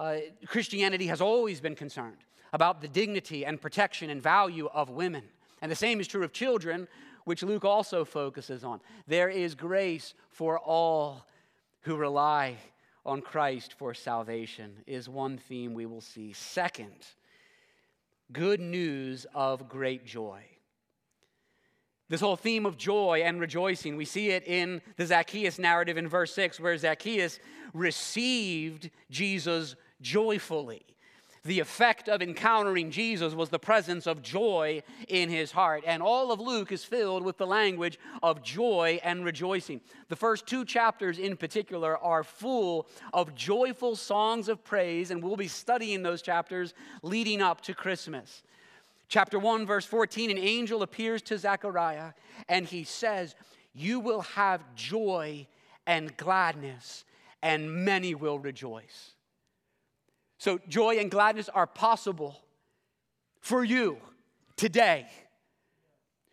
Uh, 0.00 0.20
Christianity 0.46 1.06
has 1.08 1.20
always 1.20 1.60
been 1.60 1.74
concerned 1.74 2.16
about 2.54 2.80
the 2.80 2.88
dignity 2.88 3.44
and 3.44 3.60
protection 3.60 4.08
and 4.08 4.20
value 4.20 4.66
of 4.72 4.88
women. 4.88 5.24
And 5.60 5.70
the 5.70 5.76
same 5.76 6.00
is 6.00 6.08
true 6.08 6.24
of 6.24 6.32
children, 6.32 6.88
which 7.24 7.42
Luke 7.42 7.66
also 7.66 8.06
focuses 8.06 8.64
on. 8.64 8.80
There 9.06 9.28
is 9.28 9.54
grace 9.54 10.14
for 10.30 10.58
all 10.58 11.26
who 11.82 11.96
rely 11.96 12.56
on 13.04 13.20
Christ 13.20 13.74
for 13.74 13.92
salvation 13.92 14.78
is 14.86 15.06
one 15.06 15.36
theme 15.36 15.74
we 15.74 15.84
will 15.84 16.00
see. 16.00 16.32
Second, 16.32 17.06
good 18.32 18.60
news 18.60 19.26
of 19.34 19.68
great 19.68 20.06
joy. 20.06 20.40
This 22.08 22.22
whole 22.22 22.36
theme 22.36 22.64
of 22.64 22.76
joy 22.76 23.22
and 23.24 23.38
rejoicing, 23.38 23.96
we 23.96 24.06
see 24.06 24.30
it 24.30 24.46
in 24.46 24.80
the 24.96 25.06
Zacchaeus 25.06 25.58
narrative 25.58 25.98
in 25.98 26.08
verse 26.08 26.34
6, 26.34 26.58
where 26.58 26.76
Zacchaeus 26.76 27.38
received 27.72 28.90
Jesus 29.10 29.76
joyfully. 30.00 30.84
The 31.42 31.60
effect 31.60 32.08
of 32.10 32.20
encountering 32.20 32.90
Jesus 32.90 33.32
was 33.32 33.48
the 33.48 33.58
presence 33.58 34.06
of 34.06 34.20
joy 34.20 34.82
in 35.08 35.30
his 35.30 35.52
heart. 35.52 35.84
And 35.86 36.02
all 36.02 36.32
of 36.32 36.38
Luke 36.38 36.70
is 36.70 36.84
filled 36.84 37.24
with 37.24 37.38
the 37.38 37.46
language 37.46 37.98
of 38.22 38.42
joy 38.42 39.00
and 39.02 39.24
rejoicing. 39.24 39.80
The 40.08 40.16
first 40.16 40.46
two 40.46 40.66
chapters, 40.66 41.18
in 41.18 41.38
particular, 41.38 41.96
are 41.96 42.24
full 42.24 42.88
of 43.14 43.34
joyful 43.34 43.96
songs 43.96 44.50
of 44.50 44.62
praise, 44.62 45.10
and 45.10 45.22
we'll 45.22 45.36
be 45.36 45.48
studying 45.48 46.02
those 46.02 46.20
chapters 46.20 46.74
leading 47.02 47.40
up 47.40 47.62
to 47.62 47.74
Christmas. 47.74 48.42
Chapter 49.08 49.38
1, 49.38 49.64
verse 49.64 49.86
14 49.86 50.30
an 50.30 50.38
angel 50.38 50.82
appears 50.82 51.22
to 51.22 51.38
Zechariah, 51.38 52.12
and 52.50 52.66
he 52.66 52.84
says, 52.84 53.34
You 53.72 53.98
will 53.98 54.20
have 54.20 54.62
joy 54.74 55.46
and 55.86 56.14
gladness, 56.18 57.06
and 57.42 57.84
many 57.86 58.14
will 58.14 58.38
rejoice. 58.38 59.14
So, 60.40 60.58
joy 60.68 60.96
and 60.96 61.10
gladness 61.10 61.50
are 61.50 61.66
possible 61.66 62.42
for 63.40 63.62
you 63.62 63.98
today. 64.56 65.06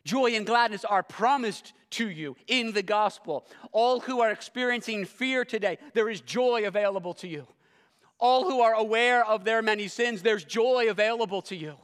Joy 0.05 0.33
and 0.35 0.45
gladness 0.45 0.85
are 0.85 1.03
promised 1.03 1.73
to 1.89 2.09
you 2.09 2.37
in 2.47 2.71
the 2.71 2.81
gospel. 2.81 3.45
All 3.73 3.99
who 3.99 4.21
are 4.21 4.31
experiencing 4.31 5.03
fear 5.03 5.43
today, 5.43 5.77
there 5.93 6.07
is 6.07 6.21
joy 6.21 6.65
available 6.65 7.15
to 7.15 7.27
you. 7.27 7.47
All 8.17 8.49
who 8.49 8.61
are 8.61 8.75
aware 8.75 9.25
of 9.25 9.43
their 9.43 9.61
many 9.61 9.89
sins, 9.89 10.21
there's 10.21 10.45
joy 10.45 10.89
available 10.89 11.41
to 11.41 11.57
you. 11.57 11.75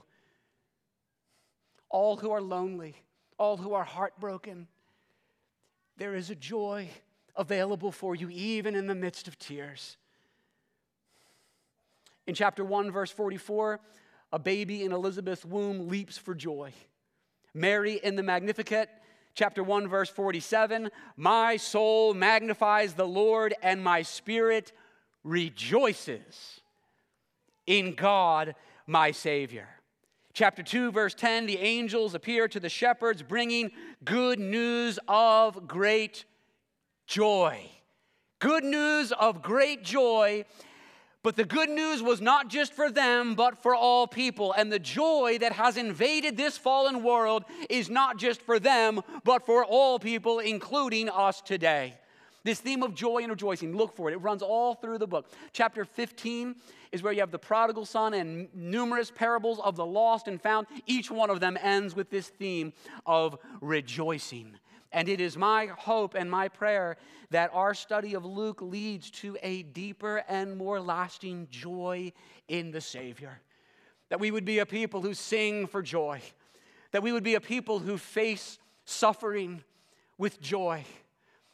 All 1.89 2.15
who 2.15 2.31
are 2.31 2.41
lonely, 2.41 2.95
all 3.37 3.57
who 3.57 3.73
are 3.73 3.83
heartbroken, 3.83 4.69
there 5.97 6.15
is 6.15 6.29
a 6.29 6.35
joy 6.35 6.89
available 7.35 7.91
for 7.91 8.15
you 8.15 8.29
even 8.29 8.75
in 8.75 8.87
the 8.87 8.95
midst 8.95 9.27
of 9.27 9.37
tears. 9.37 9.97
In 12.25 12.35
chapter 12.35 12.63
1, 12.63 12.91
verse 12.91 13.11
44, 13.11 13.79
a 14.31 14.39
baby 14.39 14.83
in 14.83 14.91
Elizabeth's 14.91 15.45
womb 15.45 15.89
leaps 15.89 16.17
for 16.17 16.33
joy. 16.33 16.73
Mary 17.53 17.99
in 18.03 18.15
the 18.15 18.23
Magnificat, 18.23 18.89
chapter 19.35 19.61
1, 19.61 19.87
verse 19.87 20.09
47, 20.09 20.89
my 21.17 21.57
soul 21.57 22.13
magnifies 22.13 22.93
the 22.93 23.07
Lord, 23.07 23.53
and 23.61 23.83
my 23.83 24.01
spirit 24.01 24.71
rejoices 25.23 26.61
in 27.67 27.93
God, 27.93 28.55
my 28.87 29.11
Savior. 29.11 29.67
Chapter 30.33 30.63
2, 30.63 30.91
verse 30.91 31.13
10, 31.13 31.45
the 31.45 31.59
angels 31.59 32.15
appear 32.15 32.47
to 32.47 32.59
the 32.59 32.69
shepherds, 32.69 33.21
bringing 33.21 33.69
good 34.03 34.39
news 34.39 34.97
of 35.07 35.67
great 35.67 36.25
joy. 37.05 37.69
Good 38.39 38.63
news 38.63 39.11
of 39.11 39.41
great 39.41 39.83
joy 39.83 40.45
but 41.23 41.37
the 41.37 41.45
good 41.45 41.69
news 41.69 42.03
was 42.03 42.19
not 42.21 42.49
just 42.49 42.73
for 42.73 42.91
them, 42.91 43.33
but 43.33 43.63
for 43.63 43.73
all 43.73 44.05
people. 44.07 44.53
And 44.53 44.71
the 44.71 44.79
joy 44.79 45.37
that 45.39 45.53
has 45.53 45.77
invaded 45.77 46.35
this 46.35 46.57
fallen 46.57 47.01
world 47.01 47.45
is 47.69 47.89
not 47.89 48.17
just 48.17 48.41
for 48.41 48.59
them, 48.59 49.01
but 49.23 49.45
for 49.45 49.63
all 49.63 49.99
people, 49.99 50.39
including 50.39 51.09
us 51.09 51.41
today. 51.41 51.95
This 52.43 52.59
theme 52.59 52.83
of 52.83 52.93
joy 52.93 53.19
and 53.19 53.29
rejoicing, 53.29 53.75
look 53.75 53.95
for 53.95 54.09
it. 54.09 54.13
It 54.13 54.17
runs 54.17 54.41
all 54.41 54.75
through 54.75 54.97
the 54.97 55.07
book. 55.07 55.31
Chapter 55.53 55.85
15 55.85 56.55
is 56.91 57.01
where 57.01 57.13
you 57.13 57.21
have 57.21 57.31
the 57.31 57.39
prodigal 57.39 57.85
son 57.85 58.13
and 58.13 58.49
numerous 58.53 59.09
parables 59.09 59.61
of 59.63 59.77
the 59.77 59.85
lost 59.85 60.27
and 60.27 60.41
found. 60.41 60.67
Each 60.85 61.09
one 61.09 61.29
of 61.29 61.39
them 61.39 61.57
ends 61.61 61.95
with 61.95 62.09
this 62.09 62.27
theme 62.27 62.73
of 63.05 63.37
rejoicing. 63.61 64.57
And 64.93 65.09
it 65.09 65.19
is 65.19 65.35
my 65.35 65.65
hope 65.65 66.13
and 66.13 66.29
my 66.29 66.47
prayer 66.47 66.97
that 67.31 67.49
our 67.51 67.73
study 67.73 68.13
of 68.13 68.23
Luke 68.23 68.61
leads 68.61 69.09
to 69.09 69.35
a 69.41 69.63
deeper 69.63 70.23
and 70.29 70.55
more 70.55 70.79
lasting 70.79 71.47
joy 71.49 72.13
in 72.47 72.71
the 72.71 72.79
Savior. 72.79 73.41
That 74.09 74.19
we 74.19 74.29
would 74.29 74.45
be 74.45 74.59
a 74.59 74.65
people 74.67 75.01
who 75.01 75.15
sing 75.15 75.65
for 75.65 75.81
joy. 75.81 76.21
That 76.91 77.01
we 77.01 77.11
would 77.11 77.23
be 77.23 77.33
a 77.33 77.41
people 77.41 77.79
who 77.79 77.97
face 77.97 78.59
suffering 78.85 79.63
with 80.19 80.39
joy. 80.39 80.85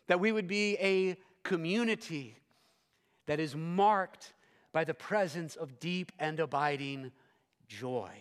That 0.08 0.19
we 0.19 0.34
would 0.34 0.47
be 0.47 0.75
a 0.82 1.15
community 1.43 2.36
that 3.25 3.39
is 3.39 3.56
marked 3.56 4.34
by 4.73 4.84
the 4.84 4.93
presence 4.93 5.56
of 5.56 5.80
deep 5.80 6.12
and 6.19 6.41
abiding 6.41 7.13
joy 7.69 8.12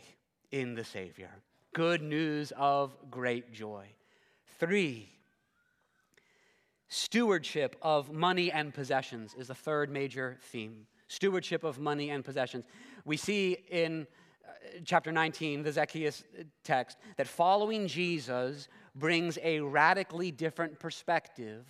in 0.52 0.74
the 0.74 0.84
Savior. 0.84 1.30
Good 1.72 2.02
news 2.02 2.52
of 2.56 2.94
great 3.10 3.52
joy. 3.52 3.86
Three, 4.58 5.08
stewardship 6.88 7.76
of 7.80 8.12
money 8.12 8.50
and 8.50 8.74
possessions 8.74 9.34
is 9.38 9.48
the 9.48 9.54
third 9.54 9.88
major 9.88 10.38
theme. 10.42 10.88
Stewardship 11.06 11.62
of 11.62 11.78
money 11.78 12.10
and 12.10 12.24
possessions. 12.24 12.64
We 13.04 13.16
see 13.16 13.52
in 13.70 14.08
uh, 14.44 14.80
chapter 14.84 15.12
19, 15.12 15.62
the 15.62 15.72
Zacchaeus 15.72 16.24
text, 16.64 16.98
that 17.16 17.28
following 17.28 17.86
Jesus 17.86 18.68
brings 18.96 19.38
a 19.44 19.60
radically 19.60 20.32
different 20.32 20.80
perspective 20.80 21.64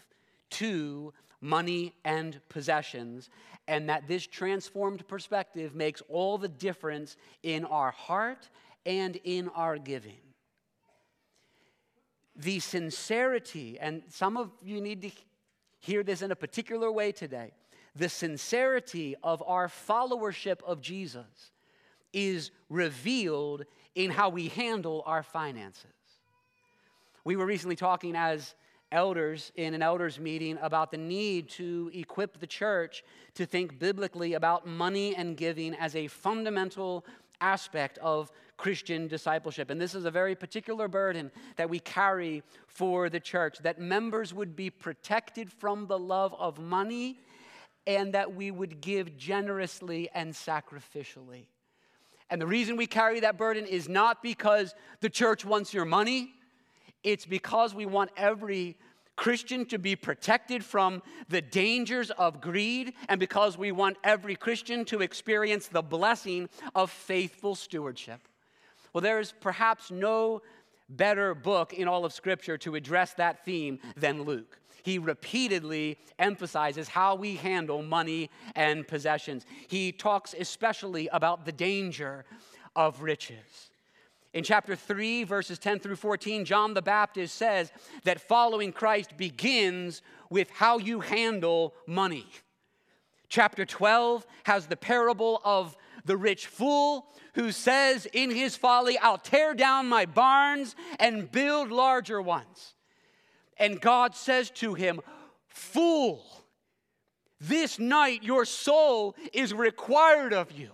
to 0.50 1.12
money 1.42 1.94
and 2.06 2.40
possessions, 2.48 3.28
and 3.68 3.90
that 3.90 4.08
this 4.08 4.26
transformed 4.26 5.06
perspective 5.06 5.74
makes 5.74 6.02
all 6.08 6.38
the 6.38 6.48
difference 6.48 7.18
in 7.42 7.66
our 7.66 7.90
heart 7.90 8.48
and 8.86 9.16
in 9.24 9.50
our 9.50 9.76
giving 9.76 10.16
the 12.38 12.60
sincerity, 12.60 13.78
and 13.80 14.02
some 14.08 14.36
of 14.36 14.52
you 14.62 14.80
need 14.80 15.02
to 15.02 15.10
hear 15.80 16.02
this 16.02 16.22
in 16.22 16.30
a 16.30 16.36
particular 16.36 16.90
way 16.90 17.12
today. 17.12 17.52
The 17.96 18.08
sincerity 18.08 19.16
of 19.22 19.42
our 19.46 19.66
followership 19.66 20.62
of 20.62 20.80
Jesus 20.80 21.50
is 22.12 22.52
revealed 22.68 23.64
in 23.94 24.10
how 24.10 24.28
we 24.28 24.48
handle 24.48 25.02
our 25.04 25.24
finances. 25.24 25.86
We 27.24 27.34
were 27.34 27.46
recently 27.46 27.76
talking 27.76 28.14
as 28.14 28.54
elders 28.92 29.52
in 29.56 29.74
an 29.74 29.82
elders 29.82 30.18
meeting 30.18 30.58
about 30.62 30.90
the 30.90 30.96
need 30.96 31.48
to 31.50 31.90
equip 31.92 32.38
the 32.38 32.46
church 32.46 33.02
to 33.34 33.44
think 33.44 33.78
biblically 33.78 34.34
about 34.34 34.66
money 34.66 35.14
and 35.14 35.36
giving 35.36 35.74
as 35.74 35.94
a 35.94 36.06
fundamental 36.06 37.04
aspect 37.40 37.98
of 37.98 38.30
Christian 38.58 39.08
discipleship. 39.08 39.70
And 39.70 39.80
this 39.80 39.94
is 39.94 40.04
a 40.04 40.10
very 40.10 40.34
particular 40.34 40.88
burden 40.88 41.30
that 41.56 41.70
we 41.70 41.78
carry 41.78 42.42
for 42.66 43.08
the 43.08 43.20
church 43.20 43.58
that 43.60 43.80
members 43.80 44.34
would 44.34 44.54
be 44.54 44.68
protected 44.68 45.50
from 45.50 45.86
the 45.86 45.98
love 45.98 46.34
of 46.38 46.58
money 46.58 47.20
and 47.86 48.12
that 48.12 48.34
we 48.34 48.50
would 48.50 48.82
give 48.82 49.16
generously 49.16 50.10
and 50.12 50.34
sacrificially. 50.34 51.46
And 52.28 52.42
the 52.42 52.46
reason 52.46 52.76
we 52.76 52.86
carry 52.86 53.20
that 53.20 53.38
burden 53.38 53.64
is 53.64 53.88
not 53.88 54.22
because 54.22 54.74
the 55.00 55.08
church 55.08 55.44
wants 55.44 55.72
your 55.72 55.86
money, 55.86 56.34
it's 57.02 57.24
because 57.24 57.74
we 57.74 57.86
want 57.86 58.10
every 58.16 58.76
Christian 59.16 59.64
to 59.66 59.78
be 59.78 59.96
protected 59.96 60.64
from 60.64 61.02
the 61.28 61.40
dangers 61.40 62.10
of 62.10 62.40
greed, 62.40 62.92
and 63.08 63.18
because 63.18 63.56
we 63.56 63.72
want 63.72 63.96
every 64.04 64.36
Christian 64.36 64.84
to 64.86 65.00
experience 65.00 65.68
the 65.68 65.82
blessing 65.82 66.48
of 66.74 66.90
faithful 66.90 67.54
stewardship. 67.54 68.20
Well, 68.92 69.02
there 69.02 69.20
is 69.20 69.32
perhaps 69.40 69.90
no 69.90 70.42
better 70.88 71.34
book 71.34 71.72
in 71.72 71.88
all 71.88 72.04
of 72.04 72.12
Scripture 72.12 72.56
to 72.58 72.74
address 72.74 73.14
that 73.14 73.44
theme 73.44 73.78
than 73.96 74.22
Luke. 74.22 74.58
He 74.82 74.98
repeatedly 74.98 75.98
emphasizes 76.18 76.88
how 76.88 77.14
we 77.14 77.36
handle 77.36 77.82
money 77.82 78.30
and 78.54 78.86
possessions. 78.86 79.44
He 79.66 79.92
talks 79.92 80.34
especially 80.38 81.08
about 81.12 81.44
the 81.44 81.52
danger 81.52 82.24
of 82.74 83.02
riches. 83.02 83.70
In 84.34 84.44
chapter 84.44 84.76
3, 84.76 85.24
verses 85.24 85.58
10 85.58 85.80
through 85.80 85.96
14, 85.96 86.44
John 86.44 86.74
the 86.74 86.82
Baptist 86.82 87.34
says 87.34 87.72
that 88.04 88.20
following 88.20 88.72
Christ 88.72 89.16
begins 89.16 90.02
with 90.30 90.50
how 90.50 90.78
you 90.78 91.00
handle 91.00 91.74
money. 91.86 92.26
Chapter 93.28 93.64
12 93.64 94.26
has 94.44 94.66
the 94.66 94.76
parable 94.76 95.40
of 95.44 95.76
the 96.08 96.16
rich 96.16 96.46
fool 96.46 97.06
who 97.34 97.52
says 97.52 98.08
in 98.12 98.30
his 98.30 98.56
folly, 98.56 98.98
I'll 98.98 99.18
tear 99.18 99.54
down 99.54 99.88
my 99.88 100.06
barns 100.06 100.74
and 100.98 101.30
build 101.30 101.70
larger 101.70 102.20
ones. 102.20 102.74
And 103.58 103.80
God 103.80 104.16
says 104.16 104.50
to 104.56 104.74
him, 104.74 105.00
Fool, 105.46 106.24
this 107.40 107.78
night 107.78 108.22
your 108.24 108.44
soul 108.44 109.14
is 109.32 109.52
required 109.54 110.32
of 110.32 110.50
you. 110.50 110.70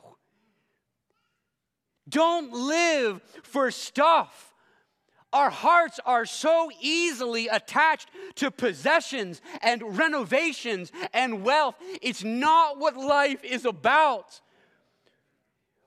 Don't 2.09 2.53
live 2.53 3.21
for 3.43 3.71
stuff. 3.71 4.55
Our 5.33 5.51
hearts 5.51 5.99
are 6.07 6.27
so 6.27 6.71
easily 6.81 7.49
attached 7.49 8.09
to 8.37 8.53
possessions 8.53 9.43
and 9.63 9.99
renovations 9.99 10.93
and 11.13 11.43
wealth. 11.43 11.75
It's 12.01 12.23
not 12.23 12.79
what 12.79 12.97
life 12.97 13.43
is 13.43 13.65
about. 13.65 14.41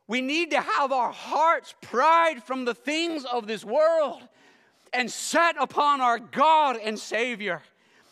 We 0.08 0.22
need 0.22 0.52
to 0.52 0.62
have 0.62 0.92
our 0.92 1.12
hearts 1.12 1.76
pried 1.82 2.44
from 2.44 2.66
the 2.66 2.74
things 2.74 3.26
of 3.26 3.46
this 3.46 3.66
world 3.66 4.22
and 4.94 5.12
set 5.12 5.56
upon 5.60 6.00
our 6.00 6.18
God 6.18 6.78
and 6.82 6.98
Savior. 6.98 7.62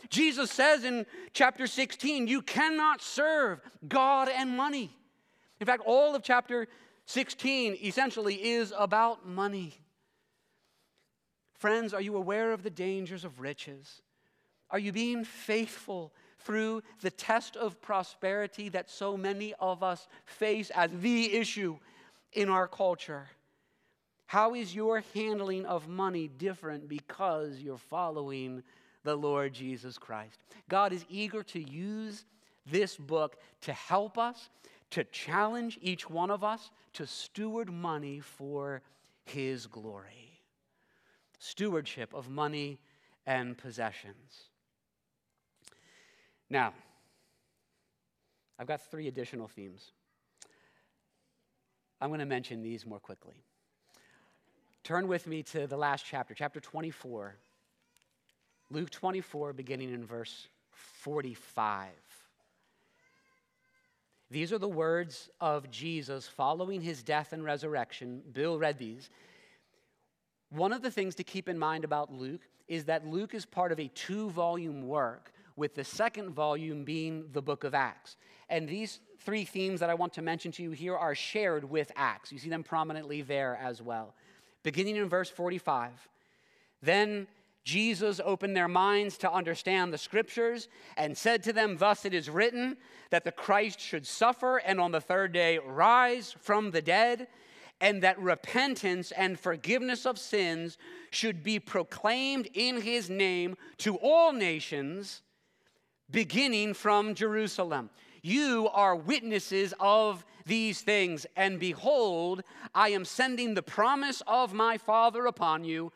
Jesus 0.10 0.52
says 0.52 0.84
in 0.84 1.06
chapter 1.34 1.68
16, 1.68 2.28
you 2.28 2.42
cannot 2.42 3.02
serve 3.02 3.62
God 3.88 4.30
and 4.30 4.58
money. 4.58 4.92
In 5.60 5.66
fact, 5.66 5.84
all 5.86 6.16
of 6.16 6.22
chapter 6.22 6.68
16 7.06 7.78
essentially 7.84 8.36
is 8.36 8.74
about 8.78 9.28
money. 9.28 9.74
Friends, 11.54 11.94
are 11.94 12.02
you 12.02 12.18
aware 12.18 12.52
of 12.52 12.64
the 12.64 12.70
dangers 12.70 13.24
of 13.24 13.40
riches? 13.40 14.02
Are 14.70 14.80
you 14.80 14.92
being 14.92 15.24
faithful 15.24 16.12
through 16.46 16.82
the 17.02 17.12
test 17.12 17.58
of 17.58 17.82
prosperity 17.82 18.70
that 18.70 18.90
so 18.90 19.18
many 19.18 19.54
of 19.60 19.84
us 19.84 20.08
face 20.26 20.70
as 20.70 20.90
the 21.02 21.34
issue 21.34 21.78
in 22.34 22.50
our 22.50 22.68
culture? 22.68 23.28
How 24.28 24.56
is 24.56 24.74
your 24.74 25.04
handling 25.14 25.66
of 25.66 25.88
money 25.88 26.28
different 26.28 26.88
because 26.88 27.60
you're 27.60 27.78
following 27.78 28.64
the 29.04 29.16
Lord 29.16 29.54
Jesus 29.54 29.98
Christ? 29.98 30.40
God 30.70 30.94
is 30.94 31.06
eager 31.10 31.44
to 31.44 31.60
use 31.60 32.26
this 32.66 32.96
book 32.96 33.38
to 33.62 33.74
help 33.74 34.18
us, 34.18 34.50
to 34.92 35.04
challenge 35.04 35.78
each 35.82 36.10
one 36.10 36.32
of 36.32 36.44
us 36.44 36.72
to 36.94 37.06
steward 37.06 37.72
money 37.72 38.20
for 38.20 38.82
His 39.26 39.68
glory 39.68 40.26
stewardship 41.46 42.14
of 42.14 42.30
money 42.30 42.80
and 43.26 43.58
possessions. 43.58 44.50
Now, 46.56 46.72
I've 48.58 48.66
got 48.66 48.80
three 48.90 49.10
additional 49.10 49.50
themes. 49.50 49.92
I'm 52.00 52.08
going 52.08 52.22
to 52.22 52.26
mention 52.26 52.64
these 52.64 52.86
more 52.86 53.02
quickly. 53.02 53.44
Turn 54.82 55.10
with 55.10 55.28
me 55.28 55.44
to 55.44 55.68
the 55.68 55.76
last 55.76 56.06
chapter, 56.10 56.34
chapter 56.34 56.62
24. 56.62 57.36
Luke 58.72 58.90
24, 58.90 59.52
beginning 59.52 59.94
in 59.94 60.06
verse 60.06 60.48
45. 60.72 61.90
These 64.32 64.54
are 64.54 64.58
the 64.58 64.70
words 64.70 65.30
of 65.42 65.70
Jesus 65.70 66.26
following 66.26 66.80
his 66.80 67.04
death 67.04 67.34
and 67.34 67.44
resurrection. 67.44 68.22
Bill 68.32 68.58
read 68.58 68.78
these. 68.78 69.10
One 70.52 70.72
of 70.72 70.82
the 70.82 70.90
things 70.90 71.16
to 71.16 71.26
keep 71.26 71.50
in 71.50 71.60
mind 71.60 71.84
about 71.84 72.14
Luke 72.14 72.48
is 72.70 72.86
that 72.86 73.06
Luke 73.06 73.34
is 73.34 73.46
part 73.46 73.74
of 73.74 73.80
a 73.82 73.90
two 73.90 74.30
volume 74.30 74.88
work, 74.88 75.34
with 75.56 75.76
the 75.76 75.84
second 75.84 76.32
volume 76.32 76.84
being 76.84 77.26
the 77.32 77.42
book 77.42 77.64
of 77.64 77.74
Acts. 77.74 78.18
And 78.50 78.68
these 78.68 79.00
three 79.20 79.46
themes 79.46 79.80
that 79.80 79.90
I 79.90 79.94
want 79.94 80.14
to 80.14 80.22
mention 80.22 80.52
to 80.54 80.64
you 80.64 80.72
here 80.72 80.96
are 80.96 81.16
shared 81.16 81.70
with 81.70 81.92
Acts. 81.96 82.32
You 82.32 82.40
see 82.40 82.50
them 82.50 82.64
prominently 82.64 83.22
there 83.22 83.58
as 83.62 83.82
well. 83.82 84.14
Beginning 84.64 84.98
in 84.98 85.10
verse 85.10 85.30
45. 85.30 85.92
Then 86.82 87.28
Jesus 87.64 88.22
opened 88.24 88.56
their 88.56 88.68
minds 88.68 89.18
to 89.18 89.32
understand 89.32 89.92
the 89.92 89.98
scriptures 89.98 90.68
and 90.98 91.18
said 91.18 91.42
to 91.44 91.54
them, 91.54 91.78
Thus 91.78 92.06
it 92.06 92.14
is 92.14 92.30
written 92.30 92.78
that 93.10 93.24
the 93.24 93.32
Christ 93.32 93.80
should 93.80 94.06
suffer 94.06 94.58
and 94.58 94.80
on 94.80 94.92
the 94.92 95.02
third 95.02 95.34
day 95.34 95.58
rise 95.58 96.36
from 96.40 96.72
the 96.72 96.82
dead 96.82 97.28
and 97.82 98.04
that 98.04 98.20
repentance 98.20 99.12
and 99.12 99.40
forgiveness 99.40 100.06
of 100.06 100.18
sins 100.18 100.78
should 101.12 101.44
be 101.44 101.60
proclaimed 101.60 102.48
in 102.54 102.82
his 102.82 103.10
name 103.10 103.58
to 103.80 103.96
all 103.98 104.32
nations, 104.32 105.22
beginning 106.10 106.74
from 106.74 107.16
Jerusalem. 107.16 107.90
You 108.22 108.70
are 108.74 108.96
witnesses 108.96 109.74
of 109.80 110.26
these 110.46 110.82
things, 110.82 111.26
and 111.36 111.60
behold, 111.60 112.42
I 112.74 112.90
am 112.90 113.06
sending 113.06 113.54
the 113.54 113.64
promise 113.64 114.22
of 114.26 114.54
my 114.54 114.78
Father 114.78 115.26
upon 115.26 115.64
you. 115.64 115.92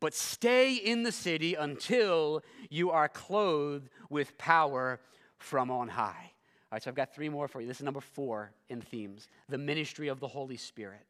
But 0.00 0.14
stay 0.14 0.74
in 0.74 1.02
the 1.02 1.12
city 1.12 1.54
until 1.54 2.42
you 2.68 2.90
are 2.90 3.08
clothed 3.08 3.88
with 4.10 4.36
power 4.36 5.00
from 5.38 5.70
on 5.70 5.88
high. 5.88 6.30
All 6.30 6.76
right, 6.76 6.82
so 6.82 6.90
I've 6.90 6.96
got 6.96 7.14
three 7.14 7.28
more 7.28 7.48
for 7.48 7.60
you. 7.60 7.66
This 7.66 7.78
is 7.78 7.84
number 7.84 8.00
four 8.00 8.52
in 8.68 8.80
themes 8.80 9.28
the 9.48 9.58
ministry 9.58 10.08
of 10.08 10.20
the 10.20 10.28
Holy 10.28 10.56
Spirit 10.56 11.06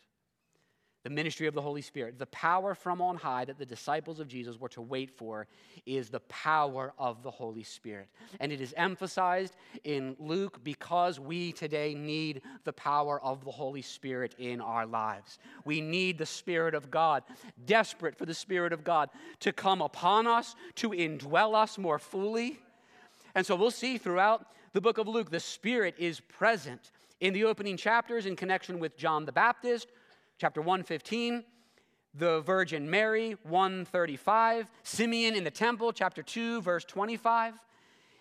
the 1.04 1.10
ministry 1.10 1.46
of 1.46 1.54
the 1.54 1.60
Holy 1.60 1.82
Spirit. 1.82 2.18
The 2.18 2.26
power 2.26 2.74
from 2.74 3.00
on 3.02 3.16
high 3.16 3.44
that 3.44 3.58
the 3.58 3.66
disciples 3.66 4.20
of 4.20 4.26
Jesus 4.26 4.58
were 4.58 4.70
to 4.70 4.80
wait 4.80 5.10
for 5.10 5.46
is 5.84 6.08
the 6.08 6.20
power 6.20 6.94
of 6.98 7.22
the 7.22 7.30
Holy 7.30 7.62
Spirit. 7.62 8.08
And 8.40 8.50
it 8.50 8.60
is 8.60 8.72
emphasized 8.76 9.54
in 9.84 10.16
Luke 10.18 10.64
because 10.64 11.20
we 11.20 11.52
today 11.52 11.94
need 11.94 12.40
the 12.64 12.72
power 12.72 13.22
of 13.22 13.44
the 13.44 13.50
Holy 13.50 13.82
Spirit 13.82 14.34
in 14.38 14.62
our 14.62 14.86
lives. 14.86 15.38
We 15.66 15.82
need 15.82 16.16
the 16.16 16.26
Spirit 16.26 16.74
of 16.74 16.90
God, 16.90 17.22
desperate 17.66 18.16
for 18.16 18.24
the 18.24 18.34
Spirit 18.34 18.72
of 18.72 18.82
God 18.82 19.10
to 19.40 19.52
come 19.52 19.82
upon 19.82 20.26
us, 20.26 20.56
to 20.76 20.90
indwell 20.90 21.54
us 21.54 21.76
more 21.76 21.98
fully. 21.98 22.58
And 23.34 23.44
so 23.44 23.56
we'll 23.56 23.70
see 23.70 23.98
throughout 23.98 24.46
the 24.72 24.80
book 24.80 24.96
of 24.96 25.06
Luke, 25.06 25.30
the 25.30 25.38
Spirit 25.38 25.96
is 25.98 26.18
present 26.18 26.92
in 27.20 27.34
the 27.34 27.44
opening 27.44 27.76
chapters 27.76 28.24
in 28.24 28.36
connection 28.36 28.78
with 28.78 28.96
John 28.96 29.26
the 29.26 29.32
Baptist 29.32 29.88
chapter 30.38 30.60
115 30.60 31.44
the 32.14 32.40
virgin 32.40 32.90
mary 32.90 33.36
135 33.44 34.70
simeon 34.82 35.34
in 35.34 35.44
the 35.44 35.50
temple 35.50 35.92
chapter 35.92 36.22
2 36.22 36.60
verse 36.60 36.84
25 36.84 37.54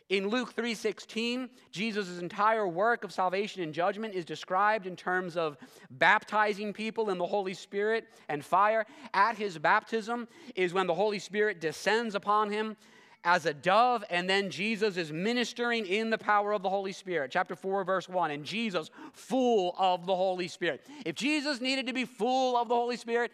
in 0.09 0.27
luke 0.27 0.55
3.16 0.55 1.49
jesus' 1.71 2.19
entire 2.19 2.67
work 2.67 3.03
of 3.03 3.11
salvation 3.11 3.63
and 3.63 3.73
judgment 3.73 4.13
is 4.13 4.25
described 4.25 4.85
in 4.85 4.95
terms 4.95 5.35
of 5.35 5.57
baptizing 5.89 6.71
people 6.71 7.09
in 7.09 7.17
the 7.17 7.25
holy 7.25 7.53
spirit 7.53 8.07
and 8.29 8.43
fire. 8.43 8.85
At 9.13 9.37
his 9.37 9.57
baptism 9.57 10.27
is 10.55 10.73
when 10.73 10.87
the 10.87 10.93
holy 10.93 11.19
spirit 11.19 11.61
descends 11.61 12.15
upon 12.15 12.51
him 12.51 12.75
as 13.23 13.45
a 13.45 13.53
dove, 13.53 14.03
and 14.09 14.29
then 14.29 14.49
Jesus 14.49 14.97
is 14.97 15.11
ministering 15.11 15.85
in 15.85 16.09
the 16.09 16.17
power 16.17 16.51
of 16.51 16.61
the 16.61 16.69
Holy 16.69 16.91
Spirit. 16.91 17.31
Chapter 17.31 17.55
4, 17.55 17.83
verse 17.83 18.09
1. 18.09 18.31
And 18.31 18.43
Jesus, 18.43 18.91
full 19.13 19.75
of 19.77 20.05
the 20.05 20.15
Holy 20.15 20.47
Spirit. 20.47 20.85
If 21.05 21.15
Jesus 21.15 21.61
needed 21.61 21.87
to 21.87 21.93
be 21.93 22.05
full 22.05 22.57
of 22.57 22.67
the 22.67 22.75
Holy 22.75 22.97
Spirit, 22.97 23.31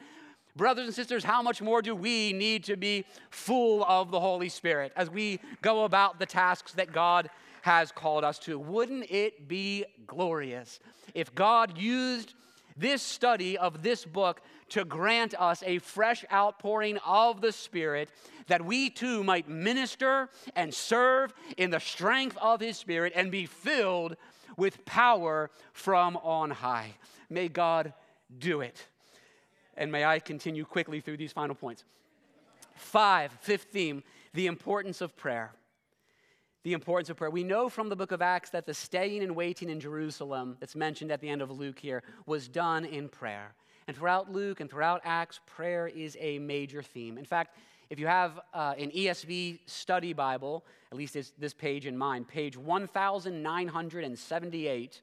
brothers 0.56 0.86
and 0.86 0.94
sisters, 0.94 1.24
how 1.24 1.42
much 1.42 1.62
more 1.62 1.82
do 1.82 1.96
we 1.96 2.34
need 2.34 2.64
to 2.66 2.76
be 2.76 3.06
full 3.32 3.84
of 3.86 4.12
the 4.12 4.20
Holy 4.20 4.50
Spirit 4.50 4.92
as 4.96 5.10
we 5.10 5.40
go 5.62 5.86
about 5.86 6.20
the 6.20 6.26
tasks 6.26 6.74
that 6.74 6.92
God 6.92 7.30
has 7.64 7.92
called 7.92 8.24
us 8.24 8.38
to? 8.40 8.60
Wouldn't 8.60 9.10
it 9.10 9.48
be 9.48 9.86
glorious 10.06 10.80
if 11.16 11.34
God 11.34 11.78
used 11.78 12.36
this 12.78 13.02
study 13.02 13.58
of 13.58 13.84
this 13.84 14.06
book 14.06 14.42
to 14.70 14.86
grant 14.86 15.34
us 15.40 15.64
a 15.66 15.80
fresh 15.80 16.24
outpouring 16.32 16.98
of 17.06 17.42
the 17.42 17.52
Spirit 17.52 18.10
that 18.50 18.66
we 18.66 18.90
too 18.90 19.24
might 19.24 19.48
minister 19.48 20.30
and 20.56 20.74
serve 20.74 21.34
in 21.58 21.70
the 21.70 21.80
strength 21.80 22.38
of 22.38 22.60
His 22.60 22.78
Spirit 22.78 23.14
and 23.16 23.32
be 23.32 23.46
filled 23.46 24.18
with 24.58 24.84
power 24.86 25.50
from 25.72 26.18
on 26.18 26.52
high. 26.52 26.94
May 27.30 27.48
God 27.48 27.94
do 28.38 28.62
it. 28.62 28.86
And 29.78 29.92
may 29.92 30.04
I 30.04 30.20
continue 30.20 30.66
quickly 30.66 31.00
through 31.00 31.18
these 31.18 31.32
final 31.32 31.56
points. 31.56 31.86
Five, 32.76 33.32
fifth 33.40 33.68
theme, 33.72 34.04
the 34.34 34.48
importance 34.48 35.02
of 35.02 35.16
prayer. 35.16 35.52
The 36.64 36.74
importance 36.74 37.10
of 37.10 37.16
prayer. 37.16 37.30
We 37.30 37.44
know 37.44 37.70
from 37.70 37.88
the 37.88 37.96
book 37.96 38.12
of 38.12 38.22
Acts 38.22 38.50
that 38.50 38.66
the 38.66 38.74
staying 38.74 39.24
and 39.24 39.36
waiting 39.36 39.70
in 39.70 39.80
Jerusalem, 39.80 40.58
that's 40.60 40.76
mentioned 40.76 41.12
at 41.12 41.22
the 41.22 41.30
end 41.30 41.42
of 41.42 41.52
Luke 41.52 41.80
here, 41.80 42.04
was 42.26 42.50
done 42.50 42.84
in 42.84 43.08
prayer. 43.08 43.54
And 43.88 43.96
throughout 43.96 44.32
Luke 44.32 44.60
and 44.60 44.70
throughout 44.70 45.02
Acts, 45.06 45.40
prayer 45.46 45.88
is 45.88 46.18
a 46.20 46.38
major 46.40 46.84
theme. 46.84 47.18
In 47.18 47.26
fact, 47.26 47.56
if 47.90 48.00
you 48.00 48.08
have 48.08 48.40
uh, 48.54 48.76
an 48.78 48.92
ESV 48.92 49.60
study 49.66 50.14
Bible, 50.14 50.64
at 50.92 50.98
least 50.98 51.18
this, 51.40 51.54
page 51.54 51.88
in 51.88 51.98
mind, 51.98 52.28
page 52.28 52.56
1978 52.56 55.02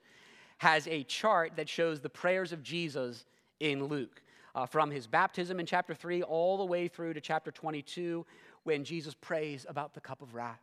has 0.58 0.86
a 0.86 1.02
chart 1.04 1.52
that 1.56 1.68
shows 1.68 2.00
the 2.00 2.08
prayers 2.08 2.52
of 2.52 2.62
Jesus 2.62 3.24
in 3.60 3.84
Luke. 3.86 4.22
Uh, 4.54 4.64
from 4.64 4.90
his 4.90 5.06
baptism 5.06 5.60
in 5.60 5.66
chapter 5.66 5.94
3 5.94 6.22
all 6.22 6.56
the 6.56 6.64
way 6.64 6.88
through 6.88 7.12
to 7.12 7.20
chapter 7.20 7.50
22, 7.50 8.24
when 8.62 8.84
Jesus 8.84 9.12
prays 9.12 9.66
about 9.68 9.92
the 9.92 10.00
cup 10.00 10.22
of 10.22 10.34
wrath. 10.34 10.62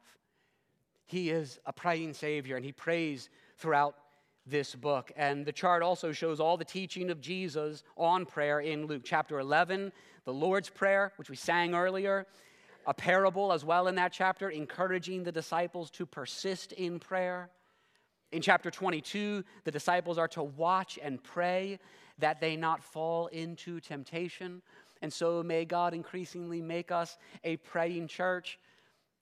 He 1.05 1.29
is 1.29 1.59
a 1.67 1.73
praying 1.73 2.13
Savior, 2.13 2.55
and 2.55 2.65
he 2.65 2.71
prays 2.71 3.29
throughout 3.59 3.93
this 4.45 4.75
book. 4.75 5.11
And 5.15 5.45
the 5.45 5.51
chart 5.51 5.83
also 5.83 6.11
shows 6.11 6.39
all 6.39 6.57
the 6.57 6.65
teaching 6.65 7.09
of 7.09 7.21
Jesus 7.21 7.83
on 7.95 8.25
prayer 8.25 8.61
in 8.61 8.87
Luke 8.87 9.03
chapter 9.05 9.39
11, 9.39 9.91
the 10.25 10.33
Lord's 10.33 10.69
Prayer, 10.69 11.11
which 11.17 11.29
we 11.29 11.35
sang 11.35 11.75
earlier, 11.75 12.25
a 12.85 12.93
parable 12.93 13.51
as 13.51 13.63
well 13.63 13.87
in 13.87 13.95
that 13.95 14.11
chapter, 14.11 14.49
encouraging 14.49 15.23
the 15.23 15.31
disciples 15.31 15.89
to 15.91 16.05
persist 16.05 16.71
in 16.73 16.99
prayer. 16.99 17.49
In 18.31 18.41
chapter 18.41 18.71
22, 18.71 19.43
the 19.63 19.71
disciples 19.71 20.17
are 20.17 20.27
to 20.29 20.43
watch 20.43 20.97
and 21.01 21.23
pray 21.23 21.79
that 22.19 22.41
they 22.41 22.55
not 22.55 22.83
fall 22.83 23.27
into 23.27 23.79
temptation. 23.79 24.61
And 25.01 25.11
so 25.11 25.43
may 25.43 25.65
God 25.65 25.93
increasingly 25.93 26.61
make 26.61 26.91
us 26.91 27.17
a 27.43 27.57
praying 27.57 28.07
church. 28.07 28.59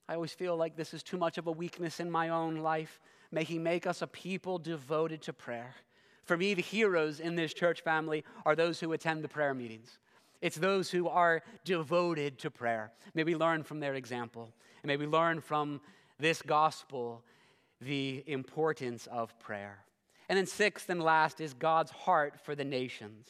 I 0.08 0.16
always 0.16 0.34
feel 0.34 0.56
like 0.56 0.76
this 0.76 0.94
is 0.94 1.04
too 1.04 1.18
much 1.18 1.38
of 1.38 1.48
a 1.48 1.52
weakness 1.52 2.00
in 2.00 2.10
my 2.10 2.30
own 2.30 2.58
life. 2.58 3.00
May 3.32 3.44
He 3.44 3.60
make 3.60 3.88
us 3.88 4.02
a 4.02 4.08
people 4.08 4.60
devoted 4.60 5.22
to 5.24 5.34
prayer. 5.34 5.76
For 6.24 6.38
me, 6.38 6.54
the 6.54 6.62
heroes 6.62 7.20
in 7.20 7.36
this 7.36 7.54
church 7.54 7.82
family 7.82 8.24
are 8.46 8.56
those 8.56 8.80
who 8.80 8.94
attend 8.94 9.24
the 9.24 9.28
prayer 9.28 9.54
meetings. 9.54 9.98
It's 10.42 10.58
those 10.58 10.90
who 10.90 11.08
are 11.08 11.44
devoted 11.64 12.40
to 12.40 12.52
prayer. 12.52 12.92
May 13.14 13.24
we 13.24 13.36
learn 13.36 13.64
from 13.64 13.80
their 13.80 13.94
example. 13.94 14.52
And 14.82 14.88
may 14.88 14.98
we 14.98 15.06
learn 15.06 15.42
from 15.42 15.82
this 16.20 16.42
gospel 16.42 17.24
the 17.80 18.24
importance 18.28 19.08
of 19.12 19.38
prayer. 19.40 19.80
And 20.30 20.38
then, 20.38 20.46
sixth 20.46 20.90
and 20.90 21.04
last, 21.04 21.42
is 21.42 21.54
God's 21.54 21.92
heart 21.92 22.40
for 22.40 22.56
the 22.56 22.64
nations. 22.64 23.28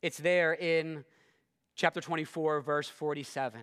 It's 0.00 0.18
there 0.18 0.54
in 0.54 1.04
chapter 1.74 2.00
24, 2.00 2.60
verse 2.60 2.88
47. 2.88 3.60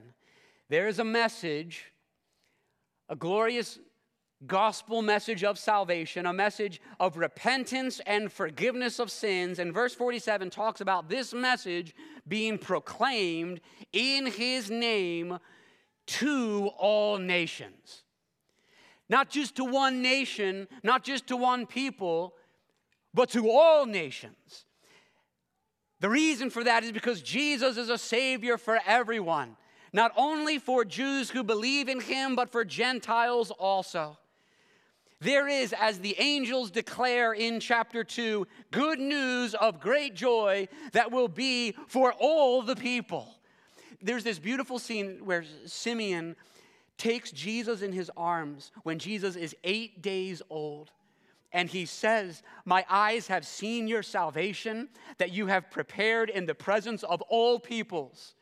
There 0.69 0.87
is 0.87 0.99
a 0.99 1.03
message, 1.03 1.91
a 3.07 3.15
glorious 3.15 3.79
gospel 4.45 5.01
message 5.01 5.43
of 5.43 5.57
salvation, 5.57 6.25
a 6.25 6.33
message 6.33 6.81
of 6.99 7.17
repentance 7.17 8.01
and 8.05 8.31
forgiveness 8.31 8.99
of 8.99 9.09
sins. 9.09 9.59
And 9.59 9.73
verse 9.73 9.95
47 9.95 10.49
talks 10.49 10.81
about 10.81 11.09
this 11.09 11.33
message 11.33 11.95
being 12.27 12.57
proclaimed 12.57 13.61
in 13.93 14.27
his 14.27 14.69
name 14.69 15.39
to 16.07 16.69
all 16.77 17.17
nations. 17.17 18.03
Not 19.07 19.29
just 19.29 19.55
to 19.55 19.63
one 19.63 20.01
nation, 20.01 20.67
not 20.83 21.03
just 21.03 21.27
to 21.27 21.37
one 21.37 21.65
people, 21.65 22.33
but 23.13 23.29
to 23.29 23.49
all 23.49 23.85
nations. 23.85 24.65
The 26.01 26.09
reason 26.09 26.49
for 26.49 26.63
that 26.63 26.83
is 26.83 26.91
because 26.91 27.21
Jesus 27.21 27.77
is 27.77 27.89
a 27.89 27.97
Savior 27.97 28.57
for 28.57 28.79
everyone, 28.85 29.55
not 29.93 30.11
only 30.17 30.59
for 30.59 30.83
Jews 30.83 31.29
who 31.29 31.43
believe 31.43 31.87
in 31.87 32.01
Him, 32.01 32.35
but 32.35 32.51
for 32.51 32.65
Gentiles 32.65 33.51
also. 33.51 34.17
There 35.25 35.47
is, 35.47 35.73
as 35.73 35.97
the 35.97 36.15
angels 36.19 36.69
declare 36.69 37.33
in 37.33 37.59
chapter 37.59 38.03
2, 38.03 38.45
good 38.69 38.99
news 38.99 39.55
of 39.55 39.79
great 39.79 40.13
joy 40.13 40.67
that 40.91 41.11
will 41.11 41.27
be 41.27 41.73
for 41.87 42.13
all 42.19 42.61
the 42.61 42.75
people. 42.75 43.33
There's 44.03 44.23
this 44.23 44.37
beautiful 44.37 44.77
scene 44.77 45.25
where 45.25 45.43
Simeon 45.65 46.35
takes 46.99 47.31
Jesus 47.31 47.81
in 47.81 47.91
his 47.91 48.11
arms 48.15 48.71
when 48.83 48.99
Jesus 48.99 49.35
is 49.35 49.55
eight 49.63 50.03
days 50.03 50.43
old. 50.51 50.91
And 51.51 51.71
he 51.71 51.87
says, 51.87 52.43
My 52.63 52.85
eyes 52.87 53.25
have 53.25 53.47
seen 53.47 53.87
your 53.87 54.03
salvation 54.03 54.89
that 55.17 55.31
you 55.31 55.47
have 55.47 55.71
prepared 55.71 56.29
in 56.29 56.45
the 56.45 56.53
presence 56.53 57.01
of 57.01 57.23
all 57.23 57.59
peoples 57.59 58.35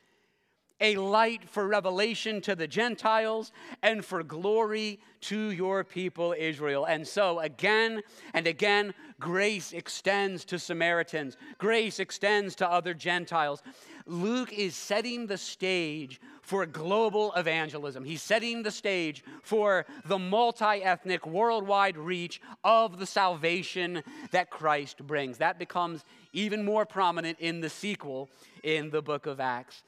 a 0.83 0.97
light 0.97 1.49
for 1.49 1.65
revelation 1.65 2.41
to 2.41 2.55
the 2.55 2.67
Gentiles 2.67 3.53
and 3.81 4.03
for 4.03 4.21
glory 4.21 4.99
to 5.21 5.51
your 5.51 5.85
people 5.85 6.35
Israel. 6.37 6.83
And 6.85 7.07
so, 7.07 7.39
again 7.39 8.01
and 8.33 8.45
again, 8.45 8.93
grace 9.19 9.71
extends 9.71 10.43
to 10.45 10.59
Samaritans, 10.59 11.37
grace 11.57 11.99
extends 11.99 12.53
to 12.55 12.69
other 12.69 12.93
Gentiles. 12.93 13.63
Luke 14.05 14.51
is 14.51 14.75
setting 14.75 15.27
the 15.27 15.37
stage 15.37 16.19
for 16.41 16.65
global 16.65 17.31
evangelism. 17.37 18.03
He's 18.03 18.21
setting 18.21 18.61
the 18.61 18.71
stage 18.71 19.23
for 19.43 19.85
the 20.03 20.19
multi 20.19 20.83
ethnic, 20.83 21.25
worldwide 21.25 21.95
reach 21.95 22.41
of 22.65 22.99
the 22.99 23.05
salvation 23.05 24.03
that 24.31 24.49
Christ 24.49 25.07
brings. 25.07 25.37
That 25.37 25.57
becomes 25.57 26.03
even 26.33 26.65
more 26.65 26.85
prominent 26.85 27.39
in 27.39 27.61
the 27.61 27.69
sequel 27.69 28.29
in 28.61 28.89
the 28.89 29.01
book 29.01 29.25
of 29.25 29.39
Acts. 29.39 29.83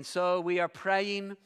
And 0.00 0.06
so 0.06 0.40
we 0.40 0.60
are 0.60 0.66
praying, 0.66 1.36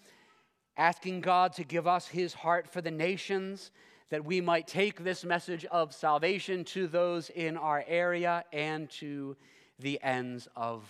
asking 0.76 1.22
God 1.22 1.54
to 1.54 1.64
give 1.64 1.88
us 1.88 2.06
his 2.06 2.34
heart 2.34 2.68
for 2.68 2.80
the 2.80 2.92
nations, 2.92 3.72
that 4.10 4.24
we 4.24 4.40
might 4.40 4.68
take 4.68 5.02
this 5.02 5.24
message 5.24 5.64
of 5.72 5.92
salvation 5.92 6.62
to 6.66 6.86
those 6.86 7.30
in 7.30 7.56
our 7.56 7.84
area 7.88 8.44
and 8.52 8.88
to 8.90 9.36
the 9.80 10.00
ends 10.04 10.46
of 10.54 10.84